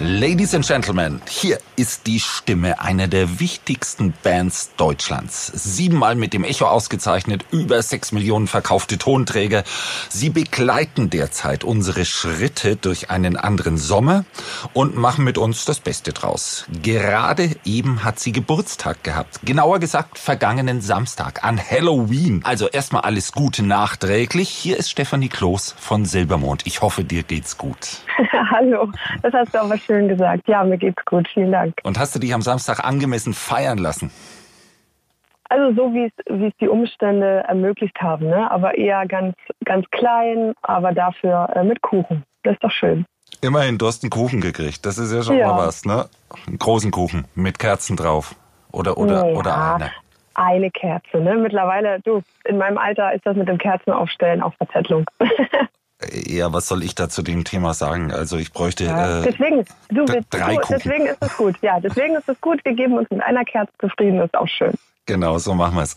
[0.00, 5.46] Ladies and Gentlemen, hier ist die Stimme einer der wichtigsten Bands Deutschlands.
[5.48, 9.64] Siebenmal mit dem Echo ausgezeichnet, über sechs Millionen verkaufte Tonträger.
[10.08, 14.24] Sie begleiten derzeit unsere Schritte durch einen anderen Sommer
[14.72, 16.66] und machen mit uns das Beste draus.
[16.82, 19.40] Gerade eben hat sie Geburtstag gehabt.
[19.42, 22.42] Genauer gesagt vergangenen Samstag an Halloween.
[22.44, 24.48] Also erstmal alles Gute nachträglich.
[24.48, 26.66] Hier ist Stefanie Kloß von Silbermond.
[26.66, 27.98] Ich hoffe, dir geht's gut.
[28.50, 28.92] Hallo,
[29.22, 30.46] das hast du aber schön gesagt.
[30.46, 31.26] Ja, mir geht's gut.
[31.32, 31.74] Vielen Dank.
[31.82, 34.10] Und hast du dich am Samstag angemessen feiern lassen?
[35.50, 38.50] Also so wie es wie es die Umstände ermöglicht haben, ne?
[38.50, 42.22] Aber eher ganz ganz klein, aber dafür äh, mit Kuchen.
[42.42, 43.06] Das ist doch schön.
[43.40, 44.84] Immerhin, du hast einen Kuchen gekriegt.
[44.84, 45.52] Das ist ja schon Ja.
[45.52, 46.06] mal was, ne?
[46.46, 48.34] Einen großen Kuchen mit Kerzen drauf.
[48.72, 49.90] Oder oder Ja, oder eine.
[50.34, 51.34] Eine Kerze, ne?
[51.36, 55.04] Mittlerweile, du, in meinem Alter ist das mit dem Kerzenaufstellen auch Verzettlung.
[56.12, 58.12] Ja, was soll ich da zu dem Thema sagen?
[58.12, 60.76] Also ich bräuchte Ja, äh, deswegen, du, wir- drei du, Kuchen.
[60.78, 61.56] deswegen ist es gut.
[61.60, 62.64] Ja, deswegen ist es gut.
[62.64, 64.74] Wir geben uns mit einer Kerze zufrieden, ist auch schön.
[65.08, 65.94] Genau, so machen wir es.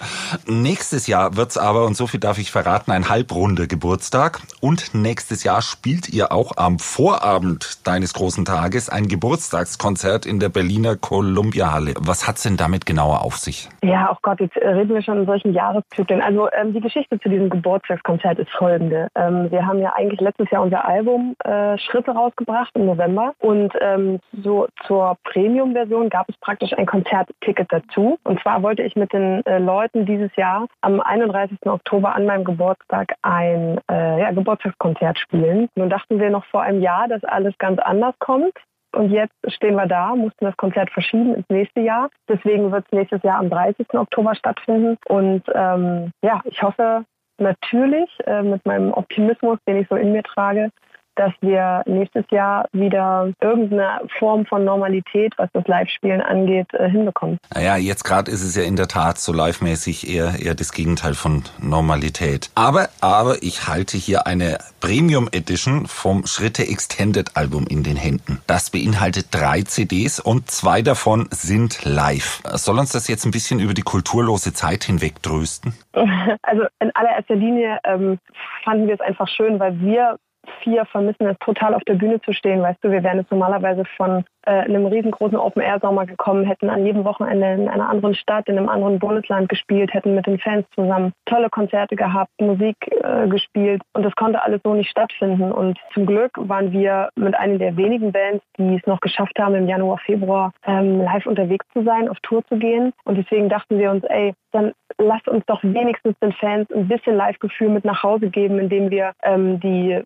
[0.48, 4.40] Nächstes Jahr wird's aber, und so viel darf ich verraten, ein halbrunder Geburtstag.
[4.62, 10.48] Und nächstes Jahr spielt ihr auch am Vorabend deines großen Tages ein Geburtstagskonzert in der
[10.48, 11.96] Berliner Columbia-Halle.
[12.00, 13.68] Was hat's denn damit genauer auf sich?
[13.84, 16.22] Ja, oh Gott, jetzt äh, reden wir schon in solchen Jahreszyklen.
[16.22, 19.10] Also ähm, die Geschichte zu diesem Geburtstagskonzert ist folgende.
[19.16, 23.74] Ähm, wir haben ja eigentlich letztes Jahr unser Album äh, Schritte rausgebracht im November und
[23.82, 28.18] ähm, so zur Premium-Version gab es praktisch ein Konzertticket dazu.
[28.24, 31.58] Und zwar wollte ich mit den äh, Leuten dieses Jahr am 31.
[31.66, 35.68] Oktober an meinem Geburtstag ein äh, ja, Geburtstagskonzert spielen.
[35.76, 38.54] Nun dachten wir noch vor einem Jahr, dass alles ganz anders kommt.
[38.94, 42.10] Und jetzt stehen wir da, mussten das Konzert verschieben ins nächste Jahr.
[42.30, 43.88] Deswegen wird es nächstes Jahr am 30.
[43.94, 44.98] Oktober stattfinden.
[45.08, 47.06] Und ähm, ja, ich hoffe
[47.38, 50.70] natürlich äh, mit meinem Optimismus, den ich so in mir trage,
[51.16, 57.38] dass wir nächstes Jahr wieder irgendeine Form von Normalität, was das Live-Spielen angeht, äh, hinbekommen.
[57.54, 61.14] Naja, jetzt gerade ist es ja in der Tat so live-mäßig eher, eher das Gegenteil
[61.14, 62.50] von Normalität.
[62.56, 68.42] Aber, aber ich halte hier eine Premium Edition vom Schritte Extended Album in den Händen.
[68.48, 72.42] Das beinhaltet drei CDs und zwei davon sind live.
[72.54, 75.74] Soll uns das jetzt ein bisschen über die kulturlose Zeit hinweg trösten?
[76.44, 78.20] Also in allererster Linie ähm,
[78.64, 80.18] fanden wir es einfach schön, weil wir
[80.64, 82.62] vier vermissen es total auf der Bühne zu stehen.
[82.62, 87.04] Weißt du, wir wären jetzt normalerweise von äh, einem riesengroßen Open-Air-Sommer gekommen, hätten an jedem
[87.06, 91.14] Wochenende in einer anderen Stadt, in einem anderen Bundesland gespielt, hätten mit den Fans zusammen
[91.26, 95.52] tolle Konzerte gehabt, Musik äh, gespielt und das konnte alles so nicht stattfinden.
[95.52, 99.56] Und zum Glück waren wir mit einer der wenigen Bands, die es noch geschafft haben,
[99.56, 102.94] im Januar, Februar ähm, live unterwegs zu sein, auf Tour zu gehen.
[103.06, 107.16] Und deswegen dachten wir uns, ey, dann lasst uns doch wenigstens den Fans ein bisschen
[107.16, 110.02] Live-Gefühl mit nach Hause geben, indem wir ähm, die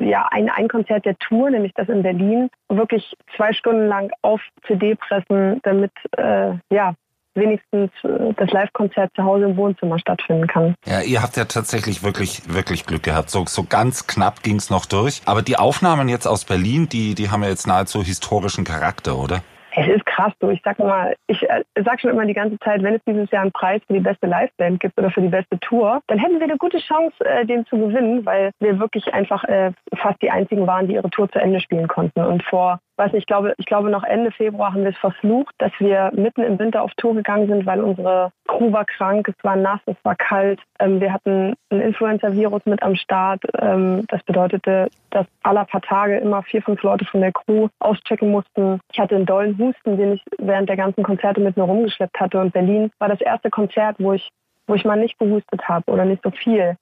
[0.00, 4.40] ja, ein, ein Konzert der Tour, nämlich das in Berlin, wirklich zwei Stunden lang auf
[4.66, 6.94] CD pressen, damit äh, ja
[7.34, 10.74] wenigstens äh, das Live-Konzert zu Hause im Wohnzimmer stattfinden kann.
[10.86, 13.30] Ja, ihr habt ja tatsächlich wirklich, wirklich Glück gehabt.
[13.30, 15.22] So, so ganz knapp ging's noch durch.
[15.24, 19.42] Aber die Aufnahmen jetzt aus Berlin, die, die haben ja jetzt nahezu historischen Charakter, oder?
[19.78, 20.50] Es ist krass, du.
[20.50, 23.42] Ich sag mal, ich äh, sag schon immer die ganze Zeit, wenn es dieses Jahr
[23.42, 26.44] einen Preis für die beste Liveband gibt oder für die beste Tour, dann hätten wir
[26.44, 30.66] eine gute Chance, äh, den zu gewinnen, weil wir wirklich einfach äh, fast die einzigen
[30.66, 32.24] waren, die ihre Tour zu Ende spielen konnten.
[32.24, 35.54] Und vor, weiß nicht, ich glaube, ich glaube noch Ende Februar haben wir es verflucht,
[35.58, 39.44] dass wir mitten im Winter auf Tour gegangen sind, weil unsere Crew war krank, es
[39.44, 40.60] war nass, es war kalt.
[40.80, 43.42] Ähm, wir hatten ein Influenza-Virus mit am Start.
[43.60, 48.30] Ähm, das bedeutete, dass alle paar Tage immer vier, fünf Leute von der Crew auschecken
[48.30, 48.80] mussten.
[48.92, 52.40] Ich hatte einen dollen Husten, den ich während der ganzen Konzerte mit mir rumgeschleppt hatte.
[52.40, 54.28] Und Berlin war das erste Konzert, wo ich,
[54.66, 56.76] wo ich mal nicht gehustet habe oder nicht so viel.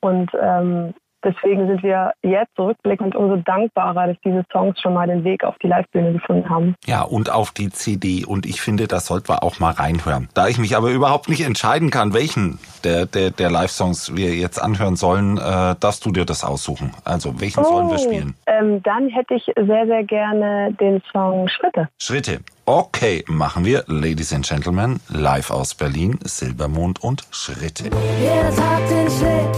[0.00, 0.94] Und ähm,
[1.24, 5.56] deswegen sind wir jetzt rückblickend umso dankbarer, dass diese Songs schon mal den Weg auf
[5.58, 6.74] die Livebühne gefunden haben.
[6.86, 8.24] Ja, und auf die CD.
[8.24, 10.28] Und ich finde, das sollten wir auch mal reinhören.
[10.34, 14.60] Da ich mich aber überhaupt nicht entscheiden kann, welchen der, der, der Live-Songs wir jetzt
[14.60, 16.92] anhören sollen, äh, darfst du dir das aussuchen.
[17.04, 18.34] Also, welchen sollen wir spielen?
[18.46, 21.88] Ähm, dann hätte ich sehr, sehr gerne den Song Schritte.
[21.98, 22.40] Schritte.
[22.66, 27.90] Okay, machen wir, Ladies and Gentlemen, live aus Berlin, Silbermond und Schritte.
[28.20, 29.50] Jeder Tag, den ich lebe,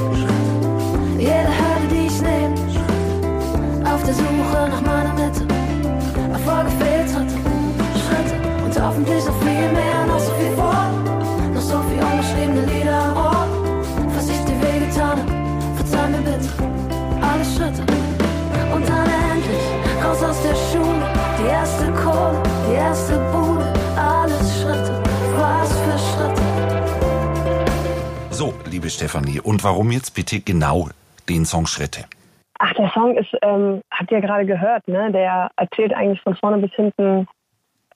[9.02, 10.90] und hoffentlich noch viel mehr, noch so viel vor,
[11.52, 13.46] noch so viel ungeschriebene Lieder am Ohr,
[14.14, 16.49] was ich dir wehgetan hab, verzeih mir bitte,
[17.20, 17.82] alle Schritte
[18.75, 19.66] und dann endlich
[20.04, 21.06] raus aus der Schule,
[21.38, 25.02] die erste Kohle, die erste Bude, alles Schritte,
[25.37, 26.43] was für Schritte.
[28.31, 30.88] So, liebe Stefanie, und warum jetzt bitte genau
[31.28, 32.05] den Song Schritte?
[32.58, 35.10] Ach, der Song ist, ähm, habt ihr gerade gehört, ne?
[35.10, 37.26] Der erzählt eigentlich von vorne bis hinten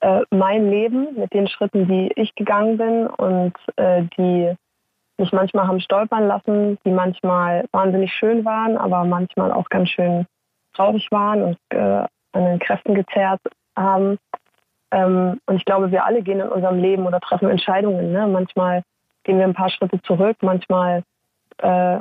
[0.06, 4.54] äh, mein Leben mit den Schritten, die ich gegangen bin und äh, die
[5.18, 10.26] mich manchmal haben stolpern lassen, die manchmal wahnsinnig schön waren, aber manchmal auch ganz schön
[10.74, 13.40] traurig waren und äh, an den Kräften gezerrt
[13.74, 14.18] haben.
[14.92, 18.12] Ähm, und ich glaube, wir alle gehen in unserem Leben oder treffen Entscheidungen.
[18.12, 18.28] Ne?
[18.28, 18.82] Manchmal
[19.24, 21.02] gehen wir ein paar Schritte zurück, manchmal
[21.58, 21.98] äh,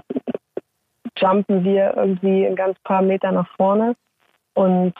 [1.17, 3.95] jumpen wir irgendwie ein ganz paar Meter nach vorne.
[4.53, 4.93] Und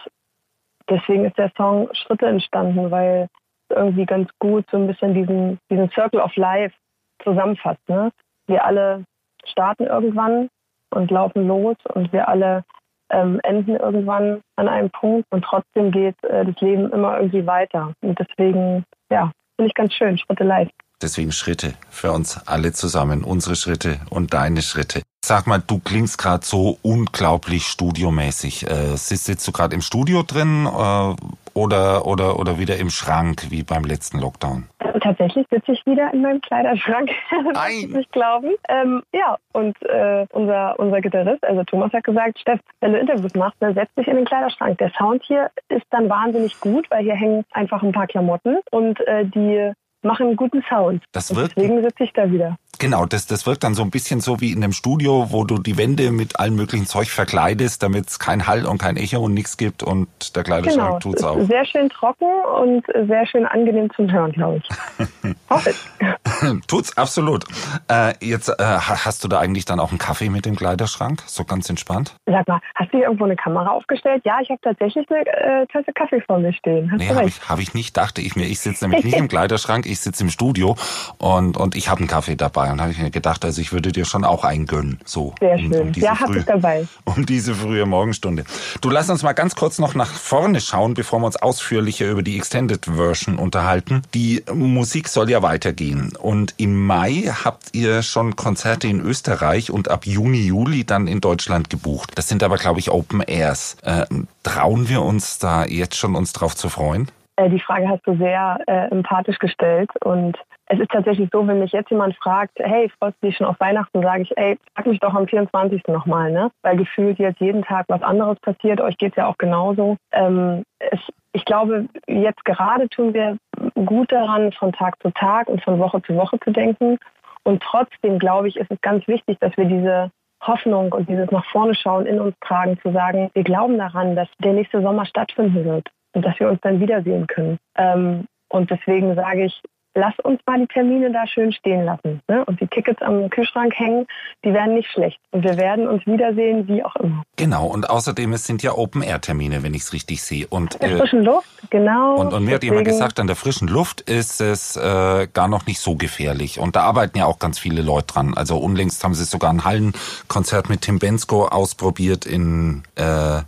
[0.90, 3.28] deswegen ist der Song Schritte entstanden, weil
[3.70, 6.76] irgendwie ganz gut so ein bisschen diesen, diesen Circle of Life
[7.24, 7.82] zusammenfasst.
[7.88, 8.12] Ne?
[8.48, 9.04] Wir alle
[9.46, 10.50] starten irgendwann
[10.92, 12.64] und laufen los und wir alle
[13.12, 17.94] ähm, enden irgendwann an einem Punkt und trotzdem geht äh, das Leben immer irgendwie weiter.
[18.02, 20.70] Und deswegen, ja, finde ich ganz schön, Schritte live.
[21.02, 25.02] Deswegen Schritte für uns alle zusammen, unsere Schritte und deine Schritte.
[25.28, 28.70] Sag mal, du klingst gerade so unglaublich studiomäßig.
[28.70, 31.16] Äh, sitzt du gerade im Studio drin äh,
[31.56, 34.66] oder, oder, oder wieder im Schrank wie beim letzten Lockdown?
[35.02, 37.10] Tatsächlich sitze ich wieder in meinem Kleiderschrank.
[37.32, 37.86] Nein.
[37.86, 38.52] das nicht glauben.
[38.70, 43.34] Ähm, ja, und äh, unser, unser Gitarrist, also Thomas, hat gesagt, Steff, wenn du Interviews
[43.34, 44.78] machst, dann setz dich in den Kleiderschrank.
[44.78, 49.00] Der Sound hier ist dann wahnsinnig gut, weil hier hängen einfach ein paar Klamotten und
[49.08, 49.74] äh, die
[50.06, 51.04] machen einen guten Sound.
[51.12, 52.58] Das und wirkt, deswegen sitze ich da wieder.
[52.80, 55.58] Genau, das, das wirkt dann so ein bisschen so wie in einem Studio, wo du
[55.58, 59.34] die Wände mit allem möglichen Zeug verkleidest, damit es kein Hall und kein Echo und
[59.34, 61.42] nichts gibt und der Kleiderschrank Genau, tut's es auch.
[61.48, 62.28] sehr schön trocken
[62.62, 65.06] und sehr schön angenehm zum Hören, glaube ich.
[65.50, 66.66] Hoffe ich.
[66.68, 67.46] Tut's absolut.
[67.90, 71.22] Äh, jetzt äh, ha- hast du da eigentlich dann auch einen Kaffee mit dem Kleiderschrank?
[71.28, 72.16] So ganz entspannt?
[72.26, 74.24] Sag mal, hast du hier irgendwo eine Kamera aufgestellt?
[74.26, 76.92] Ja, ich habe tatsächlich eine äh, Tasse Kaffee vor mir stehen.
[76.92, 78.46] Hast Nee, habe ich, hab ich nicht, dachte ich mir.
[78.46, 80.76] Ich sitze nämlich nicht im Kleiderschrank, ich sitze im Studio
[81.20, 82.65] und, und ich habe einen Kaffee dabei.
[82.72, 85.00] Und habe ich mir gedacht, also ich würde dir schon auch einen gönnen.
[85.06, 85.82] So, Sehr um, schön.
[85.82, 86.88] um diese ja, hab frühe, ich dabei.
[87.06, 88.44] um diese frühe Morgenstunde.
[88.82, 92.24] Du lass uns mal ganz kurz noch nach vorne schauen, bevor wir uns ausführlicher über
[92.24, 94.02] die Extended Version unterhalten.
[94.14, 96.16] Die Musik soll ja weitergehen.
[96.16, 101.22] Und im Mai habt ihr schon Konzerte in Österreich und ab Juni, Juli dann in
[101.22, 102.12] Deutschland gebucht.
[102.16, 103.78] Das sind aber, glaube ich, Open Airs.
[103.84, 104.06] Äh,
[104.44, 107.10] trauen wir uns da jetzt schon uns drauf zu freuen?
[107.38, 110.38] Äh, die Frage hast du sehr äh, empathisch gestellt und
[110.68, 113.60] es ist tatsächlich so, wenn mich jetzt jemand fragt, hey, freust du dich schon auf
[113.60, 115.84] Weihnachten, sage ich, ey, frag mich doch am 24.
[115.88, 116.50] nochmal, ne?
[116.64, 119.98] Weil gefühlt jetzt jeden Tag was anderes passiert, euch geht's ja auch genauso.
[120.12, 121.00] Ähm, es,
[121.34, 123.38] ich glaube, jetzt gerade tun wir
[123.86, 126.98] gut daran, von Tag zu Tag und von Woche zu Woche zu denken.
[127.44, 130.10] Und trotzdem, glaube ich, ist es ganz wichtig, dass wir diese
[130.42, 134.30] Hoffnung und dieses nach vorne schauen in uns tragen, zu sagen, wir glauben daran, dass
[134.40, 137.58] der nächste Sommer stattfinden wird und dass wir uns dann wiedersehen können.
[137.78, 139.62] Ähm, und deswegen sage ich,
[139.96, 142.22] lass uns mal die Termine da schön stehen lassen.
[142.28, 142.44] Ne?
[142.46, 144.06] Und die Tickets am Kühlschrank hängen,
[144.44, 145.20] die werden nicht schlecht.
[145.32, 147.24] Und wir werden uns wiedersehen, wie auch immer.
[147.38, 150.48] Genau, und außerdem, es sind ja Open-Air-Termine, wenn ich es richtig sehe.
[150.48, 152.16] Und, In der äh, frischen Luft, genau.
[152.16, 155.66] und, und mir hat jemand gesagt, an der frischen Luft ist es äh, gar noch
[155.66, 156.60] nicht so gefährlich.
[156.60, 158.34] Und da arbeiten ja auch ganz viele Leute dran.
[158.36, 163.04] Also unlängst haben sie sogar ein Hallenkonzert mit Tim Bensko ausprobiert in äh,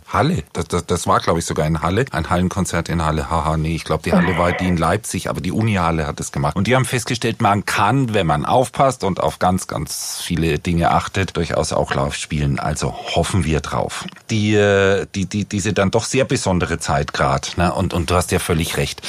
[0.08, 0.44] Halle.
[0.54, 2.06] Das, das, das war, glaube ich, sogar in Halle.
[2.12, 3.30] Ein Hallenkonzert in Halle.
[3.30, 6.32] Haha, nee, ich glaube, die Halle war die in Leipzig, aber die Uni-Halle hat es
[6.38, 6.56] gemacht.
[6.56, 10.90] Und die haben festgestellt, man kann, wenn man aufpasst und auf ganz, ganz viele Dinge
[10.90, 12.58] achtet, durchaus auch live spielen.
[12.58, 14.04] Also hoffen wir drauf.
[14.30, 17.48] Die, äh, die, die, diese dann doch sehr besondere Zeit gerade.
[17.56, 17.72] Ne?
[17.72, 19.02] Und, und du hast ja völlig recht.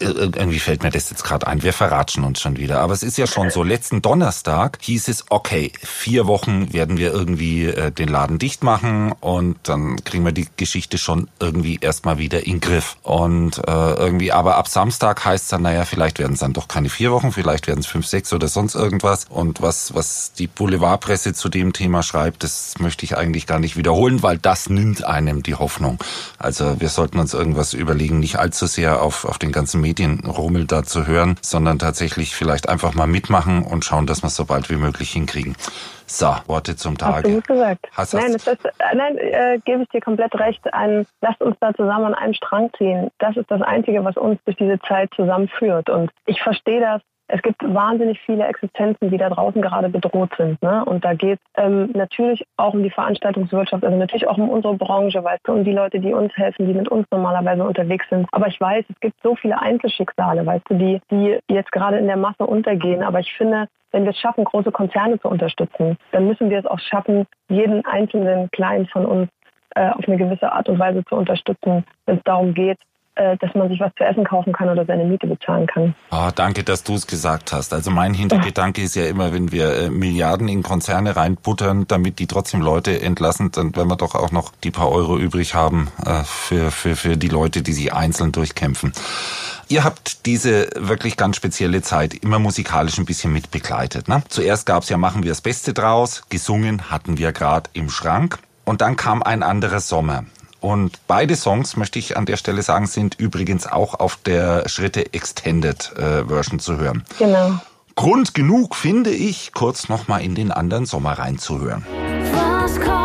[0.00, 1.62] Ir- Irgendwie fällt mir das jetzt gerade ein.
[1.62, 2.80] Wir verratschen uns schon wieder.
[2.80, 3.62] Aber es ist ja schon so.
[3.62, 9.12] Letzten Donnerstag hieß es, okay, vier Wochen werden wir irgendwie äh, den Laden dicht machen
[9.20, 12.96] und dann kriegen wir die Geschichte schon irgendwie erstmal wieder in Griff.
[13.02, 16.68] Und äh, irgendwie, aber ab Samstag heißt es dann, naja, vielleicht werden es dann doch
[16.68, 19.26] keine vier Wochen, vielleicht werden es fünf, sechs oder sonst irgendwas.
[19.28, 23.76] Und was, was die Boulevardpresse zu dem Thema schreibt, das möchte ich eigentlich gar nicht
[23.76, 25.98] wiederholen, weil das nimmt einem die Hoffnung.
[26.38, 30.82] Also wir sollten uns irgendwas überlegen, nicht allzu sehr auf, auf den ganzen Medienrummel da
[30.82, 34.70] zu hören, sondern tatsächlich vielleicht einfach mal mitmachen und schauen, dass wir es so bald
[34.70, 35.56] wie möglich hinkriegen.
[36.06, 37.28] So, Worte zum Hast Tage.
[37.28, 37.86] du gut gesagt.
[37.92, 40.60] Hast- nein, hast- es ist, äh, nein äh, gebe ich dir komplett recht.
[40.74, 43.10] Ein, lasst uns da zusammen an einem Strang ziehen.
[43.18, 45.88] Das ist das Einzige, was uns durch diese Zeit zusammenführt.
[45.88, 47.00] Und ich verstehe das.
[47.26, 50.62] Es gibt wahnsinnig viele Existenzen, die da draußen gerade bedroht sind.
[50.62, 50.84] Ne?
[50.84, 54.74] Und da geht es ähm, natürlich auch um die Veranstaltungswirtschaft, also natürlich auch um unsere
[54.74, 58.26] Branche, weißt du, um die Leute, die uns helfen, die mit uns normalerweise unterwegs sind.
[58.32, 62.06] Aber ich weiß, es gibt so viele Einzelschicksale, weißt du, die, die jetzt gerade in
[62.06, 63.02] der Masse untergehen.
[63.02, 66.66] Aber ich finde, wenn wir es schaffen, große Konzerne zu unterstützen, dann müssen wir es
[66.66, 69.30] auch schaffen, jeden einzelnen Kleinen von uns
[69.76, 72.78] äh, auf eine gewisse Art und Weise zu unterstützen, wenn es darum geht,
[73.38, 75.94] dass man sich was zu essen kaufen kann oder seine Miete bezahlen kann.
[76.10, 77.72] Oh, danke, dass du es gesagt hast.
[77.72, 82.26] Also mein Hintergedanke ist ja immer, wenn wir äh, Milliarden in Konzerne reinbuttern, damit die
[82.26, 86.24] trotzdem Leute entlassen, dann werden wir doch auch noch die paar Euro übrig haben äh,
[86.24, 88.92] für, für, für die Leute, die sich einzeln durchkämpfen.
[89.68, 94.08] Ihr habt diese wirklich ganz spezielle Zeit immer musikalisch ein bisschen mitbegleitet.
[94.08, 94.22] Ne?
[94.28, 98.38] Zuerst gab's ja Machen wir das Beste draus, gesungen hatten wir gerade im Schrank.
[98.64, 100.24] Und dann kam ein anderer Sommer.
[100.64, 105.12] Und beide Songs, möchte ich an der Stelle sagen, sind übrigens auch auf der Schritte
[105.12, 107.04] Extended äh, Version zu hören.
[107.18, 107.60] Genau.
[107.96, 111.84] Grund genug, finde ich, kurz nochmal in den anderen Sommer reinzuhören.
[112.32, 113.03] Was kostet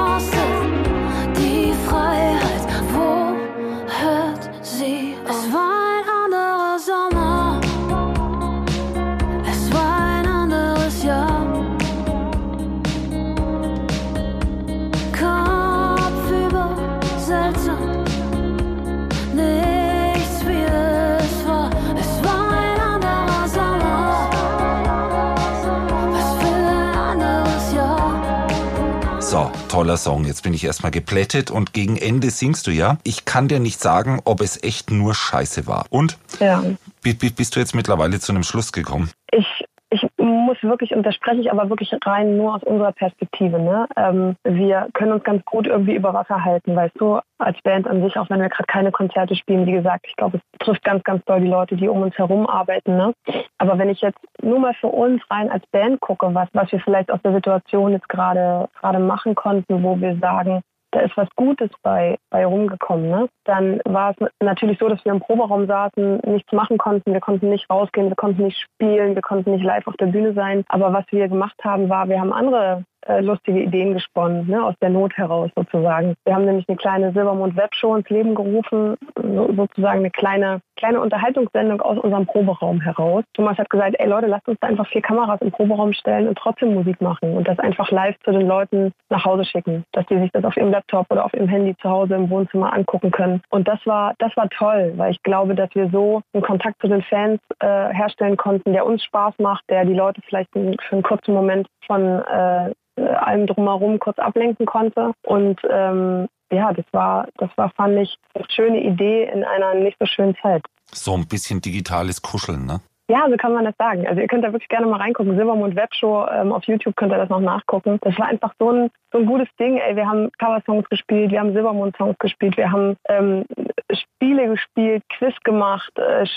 [29.70, 30.26] toller Song.
[30.26, 32.98] Jetzt bin ich erstmal geplättet und gegen Ende singst du ja.
[33.04, 35.86] Ich kann dir nicht sagen, ob es echt nur Scheiße war.
[35.90, 36.62] Und Ja.
[37.02, 39.10] bi- bi- bist du jetzt mittlerweile zu einem Schluss gekommen?
[39.32, 39.46] Ich,
[39.92, 43.60] ich muss wirklich, und das spreche ich aber wirklich rein nur aus unserer Perspektive.
[43.60, 43.88] Ne?
[43.96, 48.04] Ähm, wir können uns ganz gut irgendwie über Wasser halten, weißt du, als Band an
[48.04, 49.66] sich, auch wenn wir gerade keine Konzerte spielen.
[49.66, 52.46] Wie gesagt, ich glaube, es trifft ganz, ganz doll die Leute, die um uns herum
[52.46, 52.98] arbeiten.
[52.98, 53.14] Ne?
[53.58, 56.80] Aber wenn ich jetzt nur mal für uns rein als Band gucke, was, was wir
[56.82, 61.30] vielleicht aus der Situation jetzt gerade gerade machen konnten, wo wir sagen, da ist was
[61.36, 63.10] Gutes bei, bei rumgekommen.
[63.10, 63.30] Ne?
[63.46, 67.14] Dann war es natürlich so, dass wir im Proberaum saßen, nichts machen konnten.
[67.14, 70.34] Wir konnten nicht rausgehen, wir konnten nicht spielen, wir konnten nicht live auf der Bühne
[70.34, 70.64] sein.
[70.70, 74.64] Aber was wir gemacht haben, war, wir haben andere äh, lustige Ideen gesponnen, ne?
[74.64, 76.16] aus der Not heraus sozusagen.
[76.26, 81.82] Wir haben nämlich eine kleine Silbermond-Webshow ins Leben gerufen, so, sozusagen eine kleine, kleine Unterhaltungssendung
[81.82, 83.24] aus unserem Proberaum heraus.
[83.34, 86.38] Thomas hat gesagt, ey Leute, lasst uns da einfach vier Kameras im Proberaum stellen und
[86.38, 90.18] trotzdem Musik machen und das einfach live zu den Leuten nach Hause schicken, dass die
[90.18, 93.42] sich das auf ihrem Laptop oder auf ihrem Handy zu Hause im Wohnzimmer angucken können.
[93.50, 96.88] Und das war, das war toll, weil ich glaube, dass wir so einen Kontakt zu
[96.88, 100.60] den Fans äh, herstellen konnten, der uns Spaß macht, der die Leute vielleicht für
[100.92, 105.12] einen kurzen Moment von äh, allem drumherum kurz ablenken konnte.
[105.26, 109.98] Und ähm, ja, das war, das war, fand ich, eine schöne Idee in einer nicht
[110.00, 110.64] so schönen Zeit.
[110.92, 112.82] So ein bisschen digitales Kuscheln, ne?
[113.10, 114.08] Ja, so kann man das sagen.
[114.08, 115.36] Also ihr könnt da wirklich gerne mal reingucken.
[115.36, 117.98] Silbermond Webshow ähm, auf YouTube könnt ihr das noch nachgucken.
[118.02, 119.78] Das war einfach so ein, so ein gutes Ding.
[119.78, 123.46] Ey, wir haben Coversongs gespielt, wir haben Silbermond-Songs gespielt, wir haben ähm,
[123.92, 126.28] Spiele gespielt, Quiz gemacht, äh,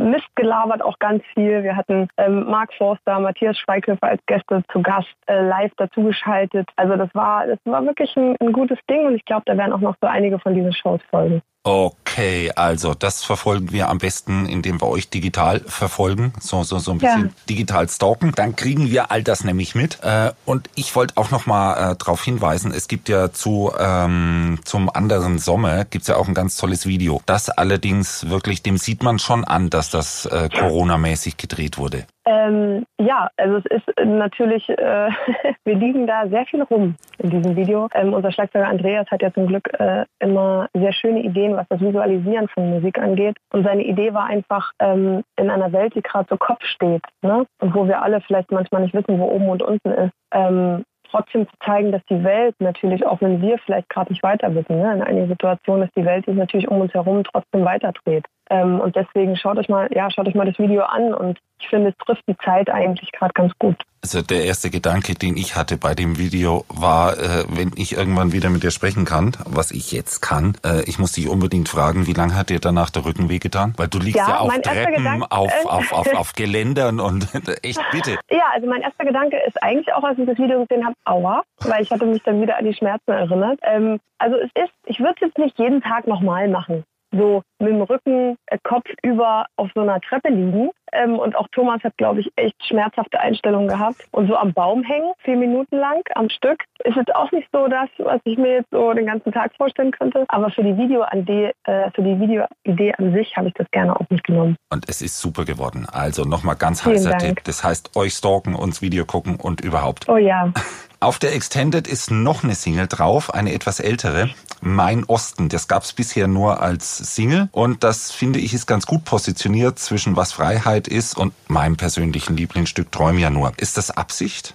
[0.00, 1.62] Mist gelabert auch ganz viel.
[1.62, 6.68] Wir hatten ähm, Mark Forster, Matthias Schweighöfer als Gäste zu Gast äh, live dazugeschaltet.
[6.76, 9.72] Also das war, das war wirklich ein, ein gutes Ding und ich glaube, da werden
[9.72, 11.42] auch noch so einige von diesen Shows folgen.
[11.62, 16.92] Okay, also das verfolgen wir am besten, indem wir euch digital verfolgen, so so so
[16.92, 17.30] ein bisschen Ja.
[17.50, 18.32] digital stalken.
[18.34, 19.98] Dann kriegen wir all das nämlich mit.
[20.02, 24.58] Äh, und ich wollte auch noch mal äh, darauf hinweisen: Es gibt ja zu ähm,
[24.64, 27.20] zum anderen Sommer gibt's ja auch ein ganz tolles Video.
[27.26, 32.06] Das allerdings wirklich, dem sieht man schon an, dass das äh, Corona-mäßig gedreht wurde.
[32.26, 35.10] Ähm, ja, also es ist natürlich, äh,
[35.64, 37.88] wir liegen da sehr viel rum in diesem Video.
[37.94, 41.80] Ähm, unser Schlagzeuger Andreas hat ja zum Glück äh, immer sehr schöne Ideen, was das
[41.80, 43.36] Visualisieren von Musik angeht.
[43.52, 47.46] Und seine Idee war einfach, ähm, in einer Welt, die gerade so Kopf steht, ne?
[47.60, 51.48] und wo wir alle vielleicht manchmal nicht wissen, wo oben und unten ist, ähm, trotzdem
[51.48, 54.92] zu zeigen, dass die Welt natürlich, auch wenn wir vielleicht gerade nicht weiter wissen, ne,
[54.92, 58.24] in einigen Situationen, dass die Welt sich natürlich um uns herum trotzdem weiterdreht.
[58.50, 61.68] Ähm, und deswegen schaut euch mal, ja, schaut euch mal das Video an und ich
[61.68, 63.76] finde, es trifft die Zeit eigentlich gerade ganz gut.
[64.02, 68.32] Also der erste Gedanke, den ich hatte bei dem Video, war, äh, wenn ich irgendwann
[68.32, 72.06] wieder mit dir sprechen kann, was ich jetzt kann, äh, ich muss dich unbedingt fragen,
[72.06, 73.74] wie lange hat dir danach der Rücken wehgetan?
[73.76, 77.28] Weil du liegst ja, Ja, auf Treppen, Gedanke- auf, auf, auf, auf Geländern und
[77.62, 78.18] echt bitte.
[78.30, 81.42] Ja, also mein erster Gedanke ist eigentlich auch, als ich das Video gesehen habe, aua,
[81.60, 83.60] weil ich hatte mich dann wieder an die Schmerzen erinnert.
[83.62, 86.84] Ähm, also es ist, ich würde es jetzt nicht jeden Tag nochmal machen.
[87.12, 90.70] So mit dem Rücken äh, Kopf über auf so einer Treppe liegen.
[90.92, 94.06] Ähm, und auch Thomas hat, glaube ich, echt schmerzhafte Einstellungen gehabt.
[94.10, 97.68] Und so am Baum hängen, vier Minuten lang am Stück, ist jetzt auch nicht so
[97.68, 100.24] das, was ich mir jetzt so den ganzen Tag vorstellen könnte.
[100.28, 104.08] Aber für die Videoidee, äh, für die Videoidee an sich habe ich das gerne auf
[104.10, 104.56] mich genommen.
[104.72, 105.86] Und es ist super geworden.
[105.90, 107.22] Also nochmal ganz Vielen heißer Dank.
[107.22, 107.44] Tipp.
[107.44, 110.08] Das heißt, euch stalken, uns Video gucken und überhaupt.
[110.08, 110.52] Oh ja.
[111.02, 114.28] Auf der Extended ist noch eine Single drauf, eine etwas ältere,
[114.60, 115.48] Mein Osten.
[115.48, 120.16] Das gab's bisher nur als Single und das finde ich ist ganz gut positioniert zwischen
[120.16, 123.54] was Freiheit ist und meinem persönlichen Lieblingsstück Träum ja nur.
[123.56, 124.54] Ist das Absicht?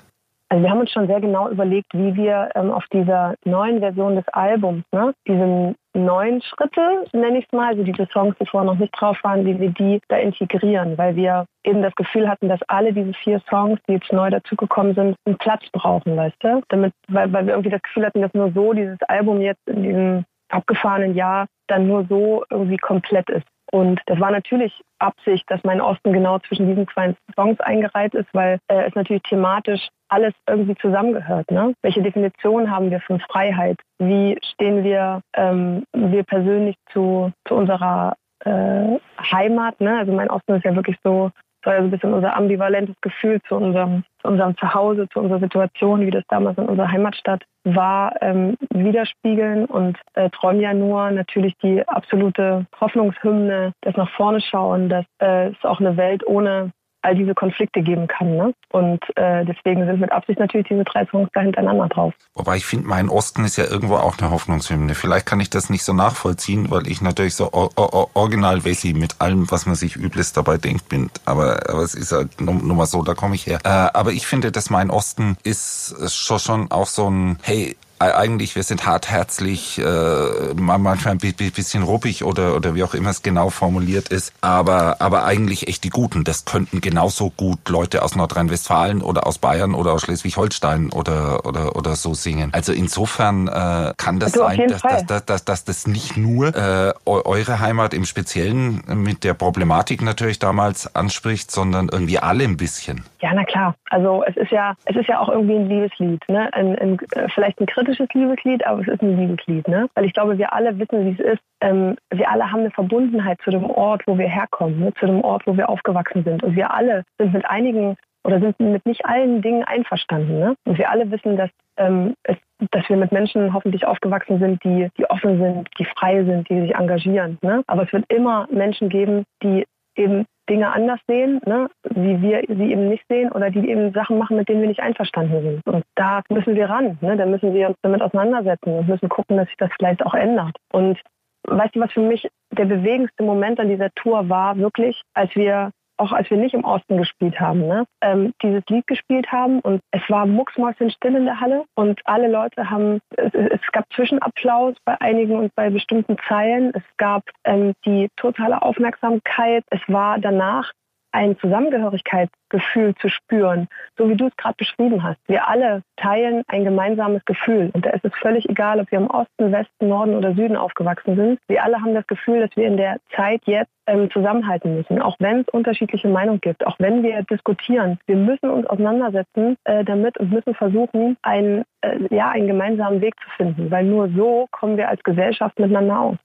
[0.55, 4.15] Also wir haben uns schon sehr genau überlegt, wie wir ähm, auf dieser neuen Version
[4.15, 8.71] des Albums, ne, diesen neuen Schritte, nenne ich es mal, also diese Songs, die vorher
[8.71, 12.47] noch nicht drauf waren, wie wir die da integrieren, weil wir eben das Gefühl hatten,
[12.47, 16.62] dass alle diese vier Songs, die jetzt neu dazugekommen sind, einen Platz brauchen, weißt du?
[16.69, 19.83] Damit, weil, weil wir irgendwie das Gefühl hatten, dass nur so dieses Album jetzt in
[19.83, 23.45] diesem abgefahrenen Jahr dann nur so irgendwie komplett ist.
[23.75, 28.29] Und das war natürlich Absicht, dass mein Osten genau zwischen diesen zwei Songs eingereiht ist,
[28.32, 31.51] weil äh, es natürlich thematisch alles irgendwie zusammengehört.
[31.51, 31.74] Ne?
[31.82, 33.75] Welche Definition haben wir von Freiheit?
[34.00, 38.15] Wie stehen wir, ähm, wir persönlich zu, zu unserer
[38.46, 38.98] äh,
[39.29, 39.82] Heimat?
[39.82, 39.98] Ne?
[39.98, 41.32] Also mein Osten ist ja wirklich so
[41.65, 46.12] so ein bisschen unser ambivalentes Gefühl zu unserem, zu unserem Zuhause, zu unserer Situation, wie
[46.12, 51.86] das damals in unserer Heimatstadt war, ähm, widerspiegeln und äh, träumen ja nur natürlich die
[51.88, 56.72] absolute Hoffnungshymne, das nach vorne schauen, dass äh, es auch eine Welt ohne
[57.05, 58.35] all diese Konflikte geben kann.
[58.35, 58.53] Ne?
[58.71, 62.13] Und äh, deswegen sind mit Absicht natürlich diese drei Songs da hintereinander drauf.
[62.33, 64.95] Wobei ich finde, mein Osten ist ja irgendwo auch eine Hoffnungshymne.
[64.95, 69.50] Vielleicht kann ich das nicht so nachvollziehen, weil ich natürlich so original Wessi mit allem,
[69.51, 71.09] was man sich Übles dabei denkt, bin.
[71.25, 73.59] Aber, aber es ist halt nur, nur mal so, da komme ich her.
[73.63, 78.55] Äh, aber ich finde, dass mein Osten ist schon, schon auch so ein, hey, eigentlich,
[78.55, 83.49] wir sind hartherzlich, äh, manchmal ein bisschen ruppig oder, oder wie auch immer es genau
[83.49, 86.23] formuliert ist, aber, aber eigentlich echt die Guten.
[86.23, 91.75] Das könnten genauso gut Leute aus Nordrhein-Westfalen oder aus Bayern oder aus Schleswig-Holstein oder, oder,
[91.75, 92.49] oder so singen.
[92.53, 96.55] Also insofern äh, kann das also sein, dass, dass, dass, dass, dass das nicht nur
[96.55, 102.57] äh, eure Heimat im Speziellen mit der Problematik natürlich damals anspricht, sondern irgendwie alle ein
[102.57, 103.03] bisschen.
[103.21, 103.75] Ja, na klar.
[103.89, 106.53] Also es ist ja, es ist ja auch irgendwie ein Liebeslied, ne?
[106.53, 109.88] Ein, ein, äh, vielleicht ein kritisches Liebeslied, aber es ist ein Liebeslied, ne?
[109.96, 111.42] Weil ich glaube, wir alle wissen, wie es ist.
[111.62, 114.94] Ähm, wir alle haben eine Verbundenheit zu dem Ort, wo wir herkommen, ne?
[115.00, 116.44] zu dem Ort, wo wir aufgewachsen sind.
[116.44, 120.39] Und wir alle sind mit einigen oder sind mit nicht allen Dingen einverstanden.
[120.39, 120.56] Ne?
[120.65, 122.38] Und wir alle wissen, dass, ähm, es,
[122.72, 126.62] dass wir mit Menschen hoffentlich aufgewachsen sind, die, die offen sind, die frei sind, die
[126.62, 127.38] sich engagieren.
[127.42, 127.63] Ne?
[127.68, 129.65] Aber es wird immer Menschen geben, die
[129.96, 134.17] eben Dinge anders sehen, ne, wie wir sie eben nicht sehen oder die eben Sachen
[134.17, 135.67] machen, mit denen wir nicht einverstanden sind.
[135.67, 139.37] Und da müssen wir ran, ne, da müssen wir uns damit auseinandersetzen und müssen gucken,
[139.37, 140.55] dass sich das vielleicht auch ändert.
[140.71, 140.99] Und
[141.47, 145.71] weißt du, was für mich der bewegendste Moment an dieser Tour war, wirklich, als wir
[145.97, 149.81] auch als wir nicht im Osten gespielt haben, ne, ähm, dieses Lied gespielt haben und
[149.91, 154.99] es war mucksmäuschenstill in der Halle und alle Leute haben, es, es, gab Zwischenapplaus bei
[154.99, 160.71] einigen und bei bestimmten Zeilen, es gab ähm, die totale Aufmerksamkeit, es war danach
[161.15, 165.17] ein Zusammengehörigkeitsgefühl zu spüren, so wie du es gerade beschrieben hast.
[165.28, 167.71] Wir alle teilen ein gemeinsames Gefühl.
[167.73, 171.15] Und da ist es völlig egal, ob wir im Osten, Westen, Norden oder Süden aufgewachsen
[171.15, 171.39] sind.
[171.47, 175.15] Wir alle haben das Gefühl, dass wir in der Zeit jetzt ähm, zusammenhalten müssen, auch
[175.19, 177.97] wenn es unterschiedliche Meinungen gibt, auch wenn wir diskutieren.
[178.08, 183.13] Wir müssen uns auseinandersetzen äh, damit und müssen versuchen, einen, äh, ja, einen gemeinsamen Weg
[183.21, 186.17] zu finden, weil nur so kommen wir als Gesellschaft miteinander aus.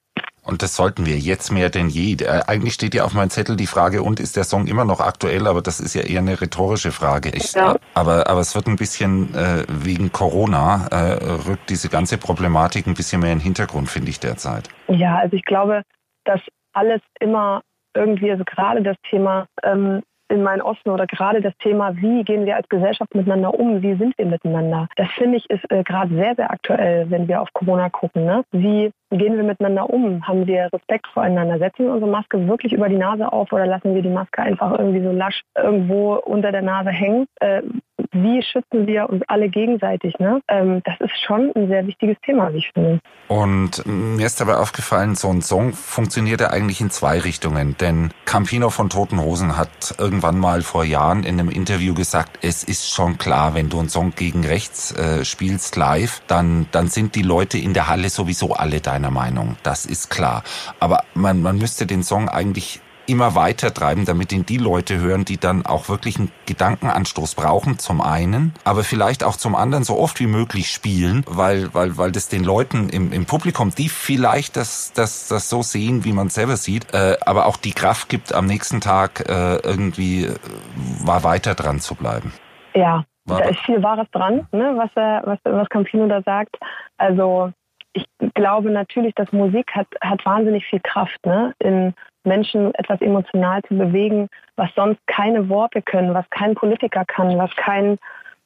[0.43, 2.15] Und das sollten wir jetzt mehr denn je.
[2.15, 4.99] Äh, eigentlich steht ja auf meinem Zettel die Frage, und ist der Song immer noch
[4.99, 5.47] aktuell?
[5.47, 7.29] Aber das ist ja eher eine rhetorische Frage.
[7.29, 7.77] Ich, ja.
[7.93, 12.95] aber, aber es wird ein bisschen äh, wegen Corona, äh, rückt diese ganze Problematik ein
[12.95, 14.67] bisschen mehr in den Hintergrund, finde ich derzeit.
[14.87, 15.83] Ja, also ich glaube,
[16.25, 16.41] dass
[16.73, 17.61] alles immer
[17.93, 20.01] irgendwie, also gerade das Thema ähm,
[20.31, 23.95] in meinen Osten oder gerade das Thema, wie gehen wir als Gesellschaft miteinander um, wie
[23.95, 27.49] sind wir miteinander, das finde ich ist äh, gerade sehr, sehr aktuell, wenn wir auf
[27.53, 28.25] Corona gucken.
[28.25, 28.43] Ne?
[28.51, 30.25] Wie gehen wir miteinander um?
[30.25, 31.59] Haben wir Respekt voreinander?
[31.59, 34.77] Setzen wir unsere Maske wirklich über die Nase auf oder lassen wir die Maske einfach
[34.79, 37.25] irgendwie so lasch irgendwo unter der Nase hängen?
[37.39, 37.61] Äh,
[38.13, 40.17] wie schützen wir uns alle gegenseitig?
[40.19, 40.41] Ne?
[40.47, 42.99] Ähm, das ist schon ein sehr wichtiges Thema, wie ich finde.
[43.27, 47.75] Und mir ist dabei aufgefallen, so ein Song funktioniert ja eigentlich in zwei Richtungen.
[47.79, 52.63] Denn Campino von Toten Hosen hat irgendwann mal vor Jahren in einem Interview gesagt, es
[52.63, 57.15] ist schon klar, wenn du einen Song gegen rechts äh, spielst live, dann, dann sind
[57.15, 59.55] die Leute in der Halle sowieso alle deiner Meinung.
[59.63, 60.43] Das ist klar.
[60.79, 62.81] Aber man, man müsste den Song eigentlich
[63.11, 67.77] immer weiter treiben, damit ihn die Leute hören, die dann auch wirklich einen Gedankenanstoß brauchen,
[67.77, 72.11] zum einen, aber vielleicht auch zum anderen so oft wie möglich spielen, weil, weil, weil
[72.11, 76.27] das den Leuten im, im Publikum, die vielleicht das, das, das so sehen, wie man
[76.27, 80.35] es selber sieht, äh, aber auch die Kraft gibt, am nächsten Tag äh, irgendwie äh,
[81.03, 82.33] war weiter dran zu bleiben.
[82.73, 86.57] Ja, da ist viel Wahres dran, ne, was, er, was, was Campino da sagt.
[86.97, 87.51] Also
[87.93, 91.53] ich glaube natürlich, dass Musik hat, hat wahnsinnig viel Kraft, ne?
[91.59, 97.37] in Menschen etwas emotional zu bewegen, was sonst keine Worte können, was kein Politiker kann,
[97.37, 97.97] was kein,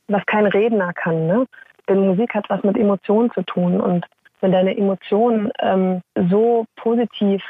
[0.07, 1.27] was kein Redner kann.
[1.27, 1.45] Ne?
[1.89, 3.81] Denn Musik hat was mit Emotionen zu tun.
[3.81, 4.05] Und
[4.41, 7.43] wenn deine Emotion ähm, so positiv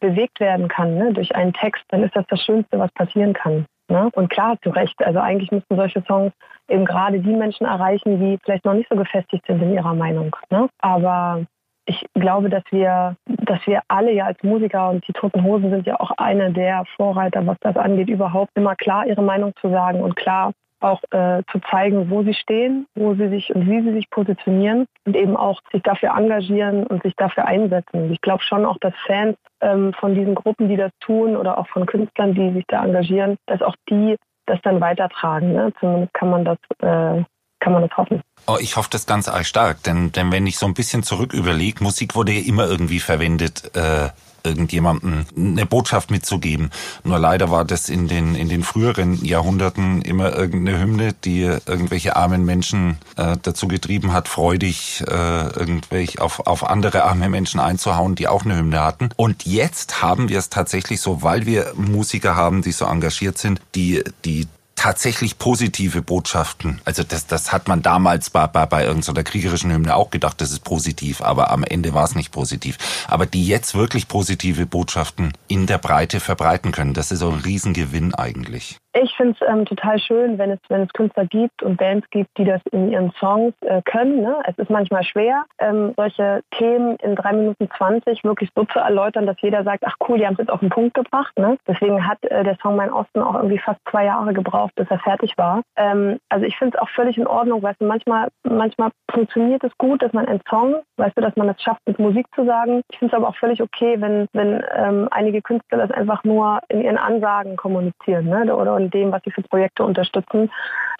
[0.00, 3.66] bewegt werden kann ne, durch einen Text, dann ist das das Schönste, was passieren kann.
[3.88, 4.08] Ne?
[4.12, 5.04] Und klar, zu Recht.
[5.04, 6.32] Also eigentlich müssten solche Songs
[6.68, 10.34] eben gerade die Menschen erreichen, die vielleicht noch nicht so gefestigt sind in ihrer Meinung.
[10.50, 10.68] Ne?
[10.78, 11.44] Aber
[11.90, 15.86] ich glaube, dass wir, dass wir alle ja als Musiker und die Toten Hosen sind
[15.86, 20.00] ja auch eine der Vorreiter, was das angeht, überhaupt immer klar ihre Meinung zu sagen
[20.00, 23.92] und klar auch äh, zu zeigen, wo sie stehen, wo sie sich und wie sie
[23.92, 28.10] sich positionieren und eben auch sich dafür engagieren und sich dafür einsetzen.
[28.12, 31.66] Ich glaube schon auch, dass Fans ähm, von diesen Gruppen, die das tun oder auch
[31.68, 35.52] von Künstlern, die sich da engagieren, dass auch die das dann weitertragen.
[35.52, 35.72] Ne?
[35.80, 37.24] Zumindest kann man das äh,
[37.60, 38.22] kann man das hoffen.
[38.46, 41.32] Oh, ich hoffe das ganz arg stark, denn, denn wenn ich so ein bisschen zurück
[41.32, 44.08] überlege, Musik wurde ja immer irgendwie verwendet, äh,
[44.42, 46.70] irgendjemandem eine Botschaft mitzugeben.
[47.04, 52.16] Nur leider war das in den, in den früheren Jahrhunderten immer irgendeine Hymne, die irgendwelche
[52.16, 58.14] armen Menschen äh, dazu getrieben hat, freudig äh, irgendwelche auf, auf andere arme Menschen einzuhauen,
[58.14, 59.10] die auch eine Hymne hatten.
[59.16, 63.60] Und jetzt haben wir es tatsächlich so, weil wir Musiker haben, die so engagiert sind,
[63.74, 64.48] die, die
[64.80, 66.80] tatsächlich positive Botschaften.
[66.86, 70.52] Also das, das hat man damals bei, bei, bei irgendeiner kriegerischen Hymne auch gedacht, das
[70.52, 72.78] ist positiv, aber am Ende war es nicht positiv.
[73.06, 77.40] Aber die jetzt wirklich positive Botschaften in der Breite verbreiten können, das ist so ein
[77.40, 78.78] Riesengewinn eigentlich.
[78.92, 82.30] Ich finde es ähm, total schön, wenn es, wenn es Künstler gibt und Bands gibt,
[82.36, 84.22] die das in ihren Songs äh, können.
[84.22, 84.36] Ne?
[84.46, 89.26] Es ist manchmal schwer, ähm, solche Themen in drei Minuten zwanzig wirklich so zu erläutern,
[89.26, 91.38] dass jeder sagt, ach cool, die haben es jetzt auf den Punkt gebracht.
[91.38, 91.56] Ne?
[91.68, 94.98] Deswegen hat äh, der Song Mein Osten auch irgendwie fast zwei Jahre gebraucht, bis er
[94.98, 95.62] fertig war.
[95.76, 99.76] Ähm, also ich finde es auch völlig in Ordnung, weißt du, manchmal, manchmal funktioniert es
[99.78, 102.82] gut, dass man einen Song, weißt du, dass man es schafft, mit Musik zu sagen.
[102.90, 106.58] Ich finde es aber auch völlig okay, wenn, wenn ähm, einige Künstler das einfach nur
[106.68, 108.52] in ihren Ansagen kommunizieren ne?
[108.54, 110.50] oder von dem, was sie für Projekte unterstützen.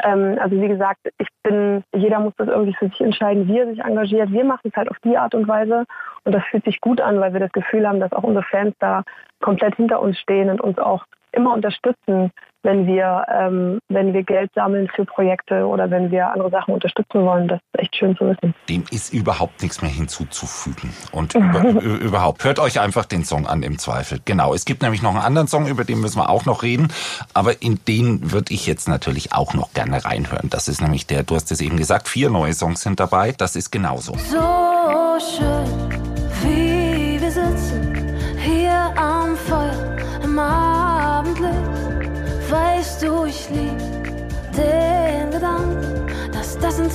[0.02, 3.66] Ähm, also wie gesagt, ich bin, jeder muss das irgendwie für sich entscheiden, wie er
[3.66, 4.30] sich engagiert.
[4.30, 5.84] Wir machen es halt auf die Art und Weise
[6.24, 8.74] und das fühlt sich gut an, weil wir das Gefühl haben, dass auch unsere Fans
[8.78, 9.02] da
[9.40, 12.30] komplett hinter uns stehen und uns auch immer unterstützen,
[12.62, 17.24] wenn wir, ähm, wenn wir Geld sammeln für Projekte oder wenn wir andere Sachen unterstützen
[17.24, 17.48] wollen.
[17.48, 18.54] Das ist echt schön zu wissen.
[18.68, 20.92] Dem ist überhaupt nichts mehr hinzuzufügen.
[21.12, 24.20] Und über, überhaupt, hört euch einfach den Song an im Zweifel.
[24.24, 26.88] Genau, es gibt nämlich noch einen anderen Song, über den müssen wir auch noch reden.
[27.32, 30.50] Aber in den würde ich jetzt natürlich auch noch gerne reinhören.
[30.50, 33.32] Das ist nämlich der, du hast es eben gesagt, vier neue Songs sind dabei.
[33.32, 34.14] Das ist genauso.
[34.16, 35.89] So schön,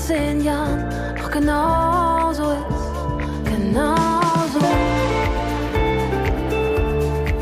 [0.05, 0.87] zehn Jahren
[1.17, 2.61] noch genauso ist.
[3.43, 4.59] Genauso.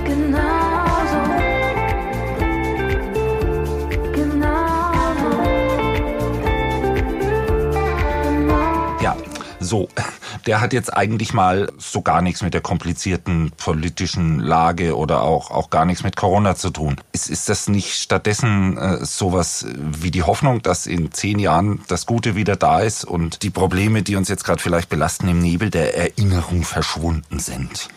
[0.06, 1.19] Genauso.
[4.13, 5.30] Genauso.
[8.32, 9.02] Genauso.
[9.02, 9.15] Ja,
[9.60, 9.89] so.
[10.45, 15.51] Der hat jetzt eigentlich mal so gar nichts mit der komplizierten politischen Lage oder auch,
[15.51, 16.97] auch gar nichts mit Corona zu tun.
[17.13, 22.06] Ist, ist das nicht stattdessen äh, sowas wie die Hoffnung, dass in zehn Jahren das
[22.06, 25.69] Gute wieder da ist und die Probleme, die uns jetzt gerade vielleicht belasten, im Nebel
[25.69, 27.89] der Erinnerung verschwunden sind?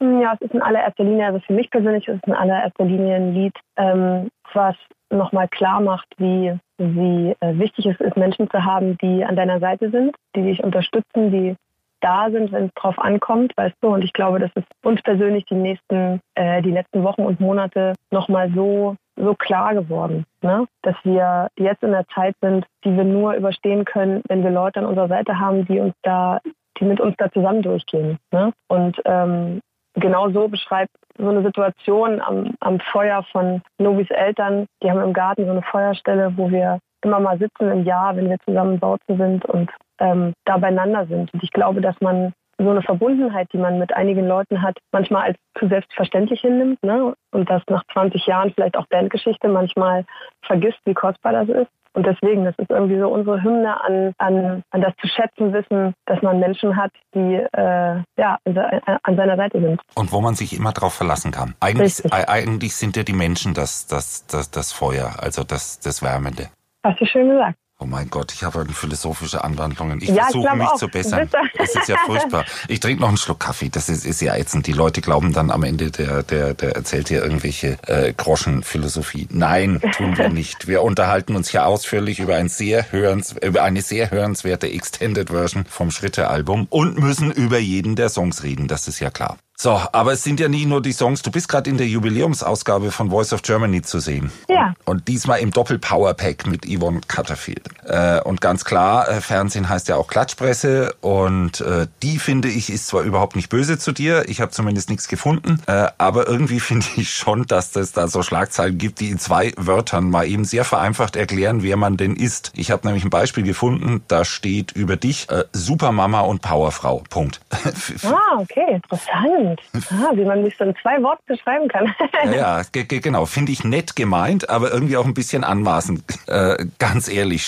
[0.00, 3.16] Ja, es ist in allererster Linie, also für mich persönlich ist es in allererster Linie
[3.16, 4.76] ein Lied, ähm, was
[5.10, 9.60] nochmal klar macht, wie, wie äh, wichtig es ist, Menschen zu haben, die an deiner
[9.60, 11.56] Seite sind, die dich unterstützen, die
[12.00, 13.88] da sind, wenn es drauf ankommt, weißt du.
[13.88, 17.94] Und ich glaube, das ist uns persönlich die nächsten, äh, die letzten Wochen und Monate
[18.10, 20.66] nochmal so so klar geworden, ne?
[20.82, 24.80] dass wir jetzt in der Zeit sind, die wir nur überstehen können, wenn wir Leute
[24.80, 26.40] an unserer Seite haben, die uns da,
[26.78, 28.18] die mit uns da zusammen durchgehen.
[28.32, 28.52] Ne?
[28.68, 29.60] Und ähm,
[29.94, 34.66] genau so beschreibt so eine Situation am, am Feuer von Nobis Eltern.
[34.82, 38.28] Die haben im Garten so eine Feuerstelle, wo wir immer mal sitzen im Jahr, wenn
[38.28, 41.32] wir zusammen Bautzen sind und ähm, da beieinander sind.
[41.32, 45.22] Und ich glaube, dass man so eine Verbundenheit, die man mit einigen Leuten hat, manchmal
[45.28, 47.14] als zu selbstverständlich hinnimmt ne?
[47.32, 50.04] und das nach 20 Jahren vielleicht auch Bandgeschichte manchmal
[50.42, 51.70] vergisst, wie kostbar das ist.
[51.96, 55.94] Und deswegen, das ist irgendwie so unsere Hymne an, an, an das zu schätzen wissen,
[56.06, 59.80] dass man Menschen hat, die äh, ja, an seiner Seite sind.
[59.94, 61.54] Und wo man sich immer drauf verlassen kann.
[61.60, 66.48] Eigentlich, eigentlich sind ja die Menschen das, das, das, das Feuer, also das, das Wärmende.
[66.84, 67.56] Hast du schön gesagt.
[67.80, 70.00] Oh mein Gott, ich habe philosophische Anwandlungen.
[70.00, 70.76] Ich ja, versuche ich mich auch.
[70.76, 71.28] zu bessern.
[71.58, 72.44] Das ist ja furchtbar.
[72.68, 73.68] Ich trinke noch einen Schluck Kaffee.
[73.68, 74.68] Das ist, ist ja ätzend.
[74.68, 79.26] Die Leute glauben dann am Ende, der, der, der erzählt hier irgendwelche äh, Groschenphilosophie.
[79.30, 80.68] Nein, tun wir nicht.
[80.68, 85.64] Wir unterhalten uns hier ausführlich über, ein sehr hörens, über eine sehr hörenswerte Extended Version
[85.64, 88.68] vom Schritte-Album und müssen über jeden der Songs reden.
[88.68, 89.36] Das ist ja klar.
[89.56, 91.22] So, aber es sind ja nicht nur die Songs.
[91.22, 94.32] Du bist gerade in der Jubiläumsausgabe von Voice of Germany zu sehen.
[94.48, 94.74] Ja.
[94.84, 97.68] Und diesmal im Doppel-Power-Pack mit Yvonne Cutterfield.
[97.84, 100.94] Äh, und ganz klar, äh, Fernsehen heißt ja auch Klatschpresse.
[101.00, 104.28] Und äh, die, finde ich, ist zwar überhaupt nicht böse zu dir.
[104.28, 105.60] Ich habe zumindest nichts gefunden.
[105.98, 110.10] Aber irgendwie finde ich schon, dass es da so Schlagzeilen gibt, die in zwei Wörtern
[110.10, 112.52] mal eben sehr vereinfacht erklären, wer man denn ist.
[112.56, 117.04] Ich habe nämlich ein Beispiel gefunden, da steht über dich Supermama und Powerfrau.
[117.08, 117.40] Punkt.
[118.04, 119.53] ah, okay, interessant.
[119.90, 121.94] Ah, wie man mich so in zwei Worten beschreiben kann.
[122.32, 123.26] ja, genau.
[123.26, 126.02] Finde ich nett gemeint, aber irgendwie auch ein bisschen anmaßend.
[126.26, 127.44] Äh, ganz ehrlich,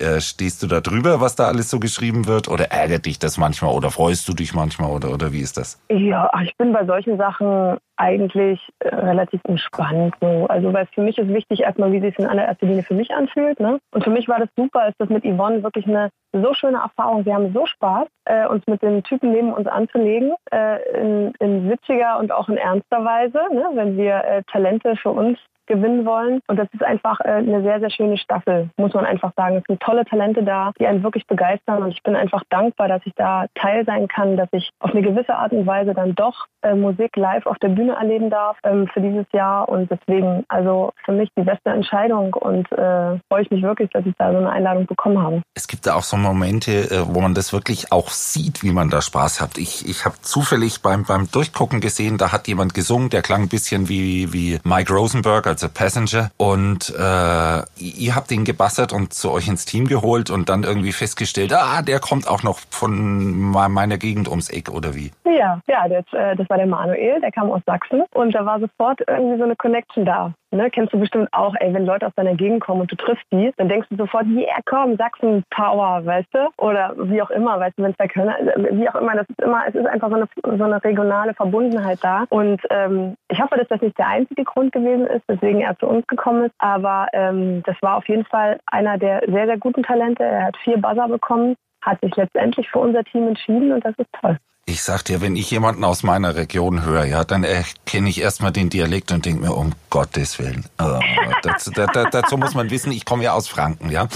[0.00, 2.48] äh, stehst du da drüber, was da alles so geschrieben wird?
[2.48, 3.74] Oder ärgert dich das manchmal?
[3.74, 4.90] Oder freust du dich manchmal?
[4.90, 5.80] Oder, oder wie ist das?
[5.88, 10.14] Ja, ich bin bei solchen Sachen eigentlich äh, relativ entspannt.
[10.20, 10.46] So.
[10.48, 13.12] Also weil für mich ist wichtig erstmal, wie sich es in allererster Linie für mich
[13.12, 13.60] anfühlt.
[13.60, 13.78] Ne?
[13.92, 17.24] Und für mich war das super, ist das mit Yvonne wirklich eine so schöne Erfahrung.
[17.24, 21.70] Wir haben so Spaß, äh, uns mit den Typen neben uns anzulegen, äh, in, in
[21.70, 23.68] witziger und auch in ernster Weise, ne?
[23.74, 26.40] wenn wir äh, Talente für uns gewinnen wollen.
[26.48, 29.56] Und das ist einfach äh, eine sehr, sehr schöne Staffel, muss man einfach sagen.
[29.56, 31.82] Es sind tolle Talente da, die einen wirklich begeistern.
[31.82, 35.02] Und ich bin einfach dankbar, dass ich da Teil sein kann, dass ich auf eine
[35.02, 38.88] gewisse Art und Weise dann doch äh, Musik live auf der Bühne erleben darf ähm,
[38.92, 39.68] für dieses Jahr.
[39.68, 44.04] Und deswegen, also für mich die beste Entscheidung und äh, freue ich mich wirklich, dass
[44.06, 45.42] ich da so eine Einladung bekommen habe.
[45.54, 48.90] Es gibt da auch so Momente, äh, wo man das wirklich auch sieht, wie man
[48.90, 49.58] da Spaß hat.
[49.58, 53.48] Ich, ich habe zufällig beim, beim Durchgucken gesehen, da hat jemand gesungen, der klang ein
[53.48, 56.30] bisschen wie, wie Mike Rosenberg, also Passenger.
[56.36, 60.92] Und äh, ihr habt ihn gebassert und zu euch ins Team geholt und dann irgendwie
[60.92, 65.10] festgestellt, ah, der kommt auch noch von meiner Gegend ums Eck oder wie?
[65.24, 68.60] Ja, ja, das, äh, das war der Manuel, der kam aus Sachsen und da war
[68.60, 70.32] sofort irgendwie so eine Connection da.
[70.54, 73.24] Ne, kennst du bestimmt auch, ey, wenn Leute aus deiner Gegend kommen und du triffst
[73.32, 76.50] die, dann denkst du sofort, yeah, komm, Sachsen Power, weißt du?
[76.58, 78.36] Oder wie auch immer, weißt du, wenn es da Kölner,
[78.70, 82.00] wie auch immer, das ist immer, es ist einfach so eine, so eine regionale Verbundenheit
[82.02, 82.26] da.
[82.28, 85.86] Und ähm, ich hoffe, dass das nicht der einzige Grund gewesen ist, weswegen er zu
[85.86, 86.54] uns gekommen ist.
[86.58, 90.22] Aber ähm, das war auf jeden Fall einer der sehr, sehr guten Talente.
[90.22, 94.10] Er hat vier Buzzer bekommen, hat sich letztendlich für unser Team entschieden und das ist
[94.20, 94.36] toll.
[94.64, 98.52] Ich sag dir, wenn ich jemanden aus meiner Region höre, ja, dann erkenne ich erstmal
[98.52, 100.64] den Dialekt und denke mir, um Gottes Willen.
[100.76, 101.00] Also,
[101.42, 104.06] dazu, da, dazu, muss man wissen, ich komme ja aus Franken, ja.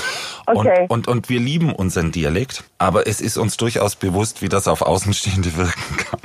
[0.46, 0.86] Okay.
[0.88, 4.68] Und, und, und wir lieben unseren Dialekt, aber es ist uns durchaus bewusst, wie das
[4.68, 6.20] auf Außenstehende wirken kann.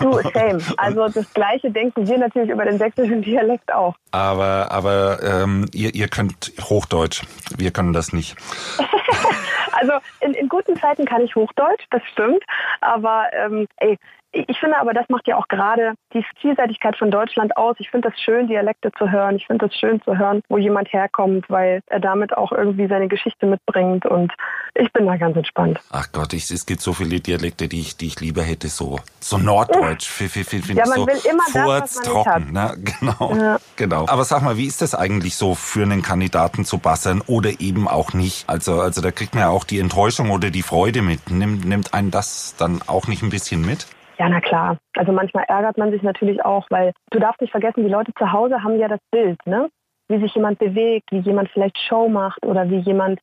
[0.00, 0.62] Du, same.
[0.78, 3.94] Also das Gleiche denken wir natürlich über den sächsischen Dialekt auch.
[4.10, 7.24] Aber, aber ähm, ihr, ihr könnt Hochdeutsch.
[7.58, 8.36] Wir können das nicht.
[9.80, 12.44] Also in, in guten Zeiten kann ich Hochdeutsch, das stimmt.
[12.80, 13.98] Aber ähm, ey,
[14.32, 17.74] ich finde aber, das macht ja auch gerade die Vielseitigkeit von Deutschland aus.
[17.78, 19.36] Ich finde das schön, Dialekte zu hören.
[19.36, 23.08] Ich finde das schön zu hören, wo jemand herkommt, weil er damit auch irgendwie seine
[23.08, 24.06] Geschichte mitbringt.
[24.06, 24.32] Und
[24.74, 25.80] ich bin da ganz entspannt.
[25.90, 28.68] Ach Gott, ich, es gibt so viele Dialekte, die ich, die ich lieber hätte.
[28.68, 30.08] So, so Norddeutsch.
[30.20, 30.26] Ja,
[30.74, 32.52] ja man so will immer das, was man trocken.
[32.52, 32.76] Ne?
[33.00, 33.58] Genau, ja.
[33.76, 34.06] genau.
[34.08, 37.88] Aber sag mal, wie ist das eigentlich so für einen Kandidaten zu bassern oder eben
[37.88, 38.48] auch nicht?
[38.48, 41.30] Also, also da kriegt man ja auch die Enttäuschung oder die Freude mit.
[41.30, 43.86] Nimmt, nimmt einen das dann auch nicht ein bisschen mit?
[44.20, 44.76] Ja, na klar.
[44.98, 48.30] Also manchmal ärgert man sich natürlich auch, weil du darfst nicht vergessen, die Leute zu
[48.30, 49.70] Hause haben ja das Bild, ne?
[50.08, 53.18] Wie sich jemand bewegt, wie jemand vielleicht Show macht oder wie jemand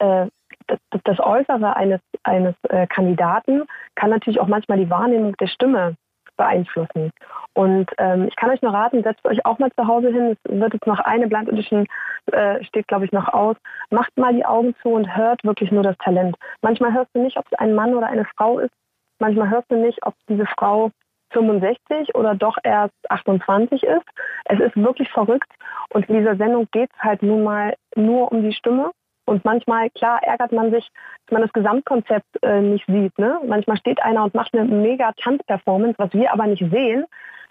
[0.00, 0.26] äh,
[0.66, 3.62] das, das, Äußere eines, eines äh, Kandidaten
[3.94, 5.96] kann natürlich auch manchmal die Wahrnehmung der Stimme
[6.36, 7.10] beeinflussen.
[7.54, 10.36] Und ähm, ich kann euch nur raten, setzt euch auch mal zu Hause hin.
[10.44, 11.86] Es wird jetzt noch eine Blind Audition,
[12.32, 13.56] äh, steht glaube ich noch aus.
[13.88, 16.36] Macht mal die Augen zu und hört wirklich nur das Talent.
[16.60, 18.74] Manchmal hörst du nicht, ob es ein Mann oder eine Frau ist,
[19.18, 20.90] Manchmal hörst du nicht, ob diese Frau
[21.34, 24.06] 65 oder doch erst 28 ist.
[24.46, 25.50] Es ist wirklich verrückt.
[25.90, 28.90] Und in dieser Sendung geht es halt nun mal nur um die Stimme.
[29.26, 30.88] Und manchmal, klar, ärgert man sich,
[31.26, 33.18] dass man das Gesamtkonzept äh, nicht sieht.
[33.18, 33.40] Ne?
[33.46, 37.06] Manchmal steht einer und macht eine mega Tanzperformance, was wir aber nicht sehen,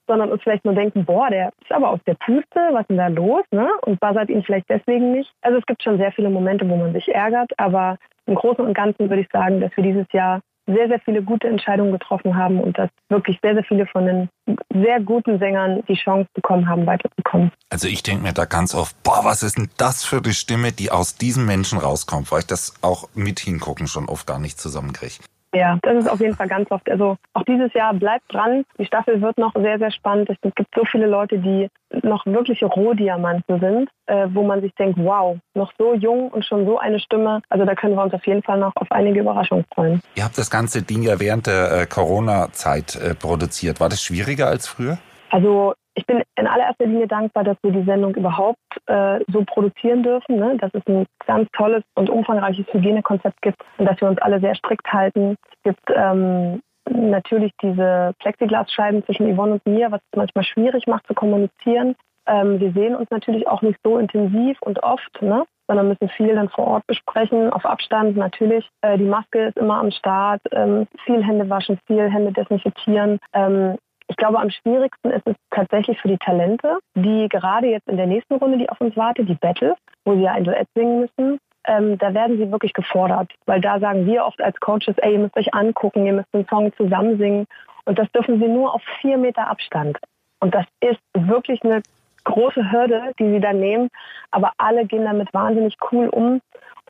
[0.08, 2.98] sondern uns vielleicht nur denken, boah, der ist aber aus der Puste, was ist denn
[2.98, 3.44] da los?
[3.52, 3.68] Ne?
[3.82, 5.32] Und buzzert ihn vielleicht deswegen nicht.
[5.42, 7.98] Also es gibt schon sehr viele Momente, wo man sich ärgert, aber
[8.28, 11.48] im Großen und Ganzen würde ich sagen, dass wir dieses Jahr sehr, sehr viele gute
[11.48, 14.30] Entscheidungen getroffen haben und dass wirklich sehr, sehr viele von den
[14.74, 17.52] sehr guten Sängern die Chance bekommen haben, weiterzukommen.
[17.70, 20.72] Also ich denke mir da ganz oft, boah, was ist denn das für eine Stimme,
[20.72, 24.60] die aus diesem Menschen rauskommt, weil ich das auch mit hingucken schon oft gar nicht
[24.60, 25.16] zusammenkriege.
[25.54, 26.90] Ja, das ist auf jeden Fall ganz oft.
[26.90, 28.66] Also auch dieses Jahr bleibt dran.
[28.80, 30.30] Die Staffel wird noch sehr, sehr spannend.
[30.30, 31.70] Es gibt so viele Leute, die
[32.02, 36.66] noch wirkliche Rohdiamanten sind, äh, wo man sich denkt, wow, noch so jung und schon
[36.66, 37.42] so eine Stimme.
[37.50, 40.02] Also da können wir uns auf jeden Fall noch auf einige Überraschungen freuen.
[40.16, 43.80] Ihr habt das ganze Ding ja während der äh, Corona-Zeit äh, produziert.
[43.80, 44.98] War das schwieriger als früher?
[45.34, 50.04] Also ich bin in allererster Linie dankbar, dass wir die Sendung überhaupt äh, so produzieren
[50.04, 50.58] dürfen, ne?
[50.58, 54.54] dass es ein ganz tolles und umfangreiches Hygienekonzept gibt und dass wir uns alle sehr
[54.54, 55.36] strikt halten.
[55.52, 61.08] Es gibt ähm, natürlich diese Plexiglasscheiben zwischen Yvonne und mir, was es manchmal schwierig macht
[61.08, 61.96] zu kommunizieren.
[62.28, 65.46] Ähm, wir sehen uns natürlich auch nicht so intensiv und oft, ne?
[65.68, 68.70] sondern müssen viel dann vor Ort besprechen, auf Abstand natürlich.
[68.82, 73.18] Äh, die Maske ist immer am Start, ähm, viel Hände waschen, viel Hände desinfizieren.
[73.34, 77.98] Ähm, ich glaube, am schwierigsten ist es tatsächlich für die Talente, die gerade jetzt in
[77.98, 81.02] der nächsten Runde, die auf uns wartet, die Battle, wo sie ja ein Duett singen
[81.02, 83.32] müssen, ähm, da werden sie wirklich gefordert.
[83.46, 86.48] Weil da sagen wir oft als Coaches, ey, ihr müsst euch angucken, ihr müsst den
[86.48, 87.46] Song zusammen singen.
[87.86, 89.98] Und das dürfen sie nur auf vier Meter Abstand.
[90.40, 91.82] Und das ist wirklich eine
[92.26, 93.90] große Hürde, die sie da nehmen.
[94.32, 96.42] Aber alle gehen damit wahnsinnig cool um.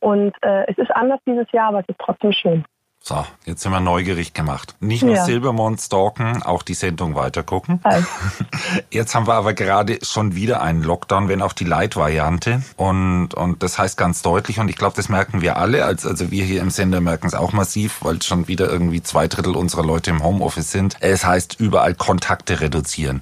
[0.01, 2.65] Und äh, es ist anders dieses Jahr, aber es ist trotzdem schön.
[3.05, 4.77] So, jetzt sind wir neugierig gemacht.
[4.79, 5.25] Nicht nur ja.
[5.25, 7.81] Silbermond stalken, auch die Sendung weitergucken.
[7.83, 8.07] Also.
[8.91, 12.61] Jetzt haben wir aber gerade schon wieder einen Lockdown, wenn auch die Light-Variante.
[12.77, 16.31] Und, und das heißt ganz deutlich, und ich glaube, das merken wir alle, als, also
[16.31, 19.83] wir hier im Sender merken es auch massiv, weil schon wieder irgendwie zwei Drittel unserer
[19.83, 20.95] Leute im Homeoffice sind.
[21.01, 23.19] Es heißt überall Kontakte reduzieren.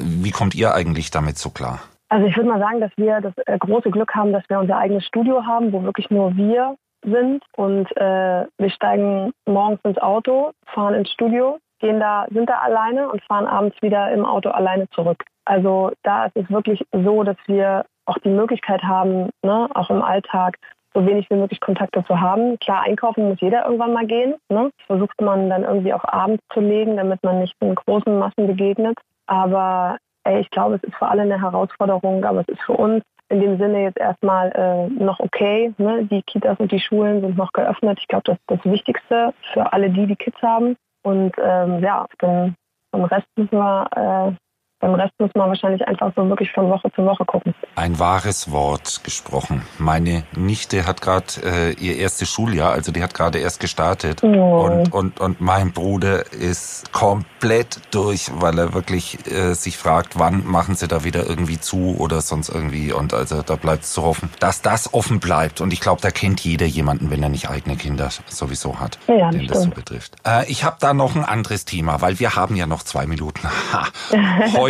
[0.00, 1.78] Wie kommt ihr eigentlich damit so klar?
[2.08, 4.76] Also ich würde mal sagen, dass wir das äh, große Glück haben, dass wir unser
[4.76, 10.52] eigenes Studio haben, wo wirklich nur wir sind und äh, wir steigen morgens ins Auto,
[10.66, 14.88] fahren ins Studio, gehen da, sind da alleine und fahren abends wieder im Auto alleine
[14.90, 15.24] zurück.
[15.44, 20.02] Also da ist es wirklich so, dass wir auch die Möglichkeit haben, ne, auch im
[20.02, 20.58] Alltag
[20.94, 22.58] so wenig wie möglich Kontakte zu haben.
[22.58, 24.34] Klar, einkaufen muss jeder irgendwann mal gehen.
[24.48, 24.70] Ne?
[24.76, 28.46] Das versucht man dann irgendwie auch abends zu legen, damit man nicht in großen Massen
[28.46, 28.98] begegnet.
[29.26, 33.04] Aber ey, ich glaube, es ist für alle eine Herausforderung, aber es ist für uns
[33.30, 35.72] in dem Sinne jetzt erstmal äh, noch okay.
[35.78, 36.04] Ne?
[36.04, 37.98] Die Kitas und die Schulen sind noch geöffnet.
[38.00, 40.76] Ich glaube, das ist das Wichtigste für alle die, die Kids haben.
[41.02, 42.54] Und ähm, ja, den,
[42.92, 44.32] den Rest müssen wir äh,
[44.80, 47.54] beim Rest muss man wahrscheinlich einfach so wirklich von Woche zu Woche gucken.
[47.76, 49.62] Ein wahres Wort gesprochen.
[49.78, 54.22] Meine Nichte hat gerade äh, ihr erstes Schuljahr, also die hat gerade erst gestartet.
[54.22, 54.64] Oh.
[54.64, 60.46] Und, und, und mein Bruder ist komplett durch, weil er wirklich äh, sich fragt, wann
[60.46, 62.92] machen sie da wieder irgendwie zu oder sonst irgendwie.
[62.92, 65.60] Und also da bleibt es zu hoffen, dass das offen bleibt.
[65.60, 69.30] Und ich glaube, da kennt jeder jemanden, wenn er nicht eigene Kinder sowieso hat, ja,
[69.30, 70.16] den das so betrifft.
[70.26, 73.46] Äh, ich habe da noch ein anderes Thema, weil wir haben ja noch zwei Minuten.
[74.56, 74.69] heute,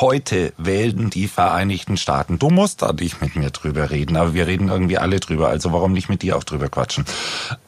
[0.00, 2.38] heute wählen die Vereinigten Staaten.
[2.38, 5.48] Du musst da nicht mit mir drüber reden, aber wir reden irgendwie alle drüber.
[5.48, 7.04] Also warum nicht mit dir auch drüber quatschen?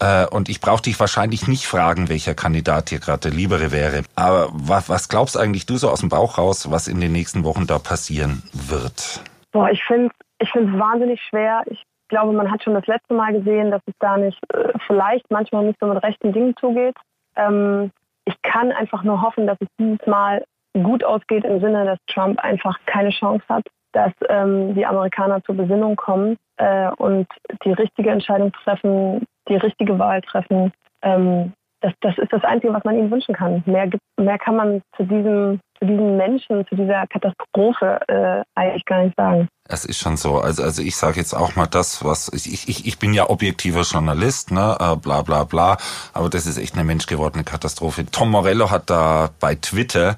[0.01, 4.03] Äh, und ich brauche dich wahrscheinlich nicht fragen, welcher Kandidat hier gerade der liebere wäre.
[4.17, 7.45] Aber was, was glaubst eigentlich du so aus dem Bauch raus, was in den nächsten
[7.45, 9.23] Wochen da passieren wird?
[9.53, 10.11] Boah, ich finde
[10.41, 11.62] ich finde es wahnsinnig schwer.
[11.67, 15.31] Ich glaube, man hat schon das letzte Mal gesehen, dass es da nicht äh, vielleicht
[15.31, 16.97] manchmal nicht so mit rechten Dingen zugeht.
[17.37, 17.91] Ähm,
[18.25, 22.39] ich kann einfach nur hoffen, dass es dieses Mal gut ausgeht im Sinne, dass Trump
[22.41, 27.27] einfach keine Chance hat, dass ähm, die Amerikaner zur Besinnung kommen äh, und
[27.65, 30.73] die richtige Entscheidung treffen, die richtige Wahl treffen.
[31.03, 33.63] Ähm, das, das ist das Einzige, was man ihnen wünschen kann.
[33.67, 39.05] Mehr, mehr kann man zu diesem, zu diesen Menschen, zu dieser Katastrophe äh, eigentlich gar
[39.05, 39.49] nicht sagen.
[39.69, 40.38] Es ist schon so.
[40.38, 43.83] Also, also ich sage jetzt auch mal das, was ich, ich, ich bin ja objektiver
[43.83, 45.77] Journalist, ne, äh, bla bla bla.
[46.12, 48.07] Aber das ist echt eine menschgewordene Katastrophe.
[48.07, 50.17] Tom Morello hat da bei Twitter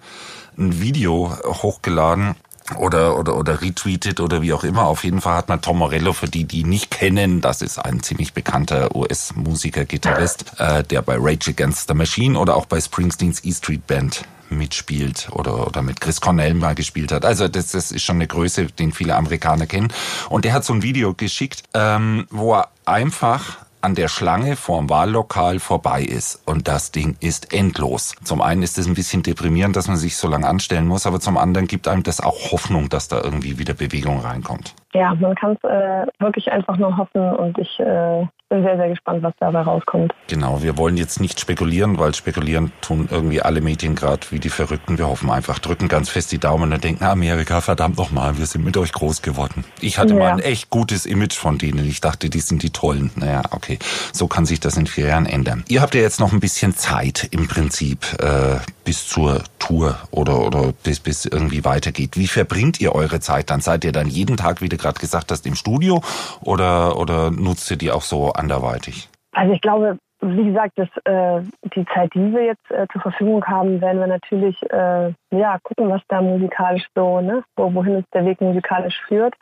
[0.57, 2.37] ein Video hochgeladen
[2.77, 4.87] oder, oder, oder retweetet oder wie auch immer.
[4.87, 8.03] Auf jeden Fall hat man Tom Morello, für die, die nicht kennen, das ist ein
[8.03, 13.45] ziemlich bekannter US-Musiker, Gitarrist, äh, der bei Rage Against the Machine oder auch bei Springsteens
[13.45, 17.25] E Street Band mitspielt oder, oder mit Chris Cornell mal gespielt hat.
[17.25, 19.93] Also das, das ist schon eine Größe, den viele Amerikaner kennen.
[20.29, 24.91] Und der hat so ein Video geschickt, ähm, wo er einfach an der Schlange vorm
[24.91, 26.41] Wahllokal vorbei ist.
[26.45, 28.15] Und das Ding ist endlos.
[28.25, 31.21] Zum einen ist es ein bisschen deprimierend, dass man sich so lange anstellen muss, aber
[31.21, 34.75] zum anderen gibt einem das auch Hoffnung, dass da irgendwie wieder Bewegung reinkommt.
[34.93, 38.89] Ja, man kann es äh, wirklich einfach nur hoffen und ich äh, bin sehr, sehr
[38.89, 40.13] gespannt, was dabei rauskommt.
[40.27, 44.49] Genau, wir wollen jetzt nicht spekulieren, weil spekulieren tun irgendwie alle Medien gerade wie die
[44.49, 44.99] Verrückten.
[44.99, 48.65] Wir hoffen einfach, drücken ganz fest die Daumen und denken, Amerika, verdammt nochmal, wir sind
[48.65, 49.65] mit euch groß geworden.
[49.81, 50.19] Ich hatte ja.
[50.19, 51.87] mal ein echt gutes Image von denen.
[51.87, 53.13] Ich dachte, die sind die Tollen.
[53.15, 53.79] Naja, okay,
[54.13, 55.63] so kann sich das in vier Jahren ändern.
[55.69, 60.41] Ihr habt ja jetzt noch ein bisschen Zeit im Prinzip äh, bis zur Tour oder,
[60.41, 62.17] oder bis, bis irgendwie weitergeht.
[62.17, 63.61] Wie verbringt ihr eure Zeit dann?
[63.61, 66.01] Seid ihr dann jeden Tag, wie du gerade gesagt hast, im Studio
[66.43, 69.09] oder, oder nutzt ihr die auch so anderweitig?
[69.33, 71.43] Also ich glaube, wie gesagt, das, äh,
[71.75, 75.89] die Zeit, die wir jetzt äh, zur Verfügung haben, werden wir natürlich äh, ja, gucken,
[75.89, 79.35] was da musikalisch so, ne, wo, wohin uns der Weg musikalisch führt.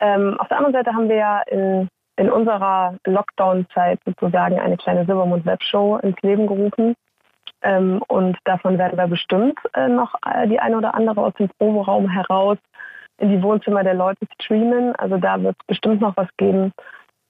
[0.00, 5.06] Ähm, auf der anderen Seite haben wir ja in, in unserer Lockdown-Zeit sozusagen eine kleine
[5.06, 6.94] Silbermond-Webshow ins Leben gerufen.
[7.62, 11.48] Ähm, und davon werden wir bestimmt äh, noch äh, die eine oder andere aus dem
[11.58, 12.58] Proberaum heraus
[13.20, 14.94] in die Wohnzimmer der Leute streamen.
[14.96, 16.72] Also da wird es bestimmt noch was geben.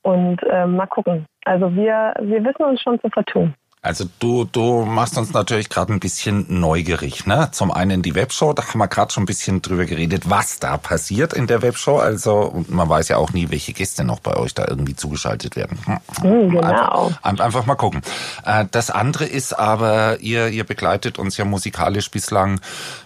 [0.03, 1.27] Und äh, mal gucken.
[1.45, 3.55] Also wir, wir wissen uns schon zu vertun.
[3.83, 7.27] Also du, du machst uns natürlich gerade ein bisschen neugierig.
[7.27, 7.49] Ne?
[7.53, 10.77] Zum einen die Webshow, da haben wir gerade schon ein bisschen drüber geredet, was da
[10.77, 11.97] passiert in der Webshow.
[11.97, 15.79] Also man weiß ja auch nie, welche Gäste noch bei euch da irgendwie zugeschaltet werden.
[16.21, 17.11] Hm, genau.
[17.23, 18.03] Einfach, einfach mal gucken.
[18.45, 22.61] Äh, das andere ist aber, ihr, ihr begleitet uns ja musikalisch bislang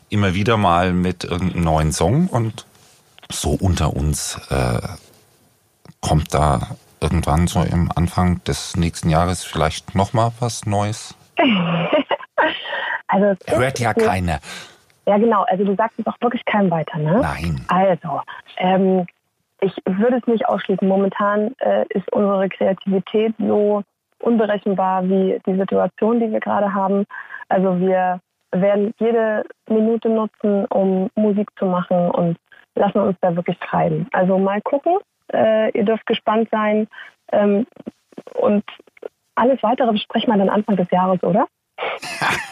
[0.09, 2.67] immer wieder mal mit irgendeinem neuen Song und
[3.41, 4.81] so unter uns äh,
[6.01, 6.61] kommt da
[7.01, 11.15] irgendwann so im Anfang des nächsten Jahres vielleicht nochmal was Neues?
[13.09, 14.41] also Hört ja keiner.
[15.07, 15.45] Ja, genau.
[15.45, 17.21] Also du sagst es auch wirklich keinem weiter, ne?
[17.21, 17.65] Nein.
[17.69, 18.23] Also,
[18.57, 19.07] ähm,
[19.61, 20.87] ich würde es nicht ausschließen.
[20.87, 23.83] Momentan äh, ist unsere Kreativität so
[24.21, 27.05] unberechenbar wie die Situation, die wir gerade haben.
[27.49, 28.21] Also wir
[28.53, 32.39] werden jede Minute nutzen, um Musik zu machen und
[32.75, 34.09] lassen uns da wirklich treiben.
[34.13, 34.99] Also mal gucken.
[35.33, 36.89] Äh, ihr dürft gespannt sein.
[37.33, 37.67] Ähm,
[38.35, 38.65] und
[39.35, 41.47] alles weitere besprechen wir dann Anfang des Jahres, oder?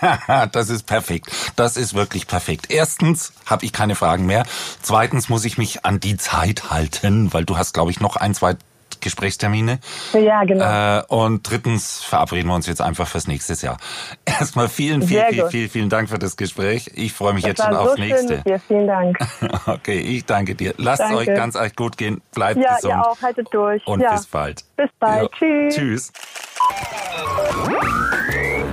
[0.53, 1.53] das ist perfekt.
[1.57, 2.67] Das ist wirklich perfekt.
[2.71, 4.45] Erstens habe ich keine Fragen mehr.
[4.81, 8.35] Zweitens muss ich mich an die Zeit halten, weil du hast, glaube ich, noch ein,
[8.35, 8.57] zwei
[9.03, 9.79] Gesprächstermine.
[10.15, 10.99] Ja, genau.
[10.99, 13.77] Äh, und drittens verabreden wir uns jetzt einfach fürs nächste Jahr.
[14.25, 16.91] Erstmal vielen, vielen, vielen, vielen, vielen Dank für das Gespräch.
[16.95, 18.43] Ich freue mich das jetzt schon aufs so nächste.
[18.47, 19.19] Schön Vielen Dank.
[19.67, 20.75] okay, ich danke dir.
[20.79, 21.17] Lasst danke.
[21.17, 22.23] euch ganz euch gut gehen.
[22.35, 22.93] Bleibt ja, gesund.
[22.93, 23.21] Ja, auch.
[23.21, 23.87] Haltet durch.
[23.87, 24.15] Und ja.
[24.15, 24.65] bis bald.
[24.77, 25.31] Bis bald.
[25.31, 25.39] Ja.
[25.39, 25.75] Tschüss.
[25.75, 26.13] Tschüss.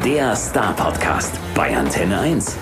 [0.06, 2.58] Der Star Podcast bei Antenne 1.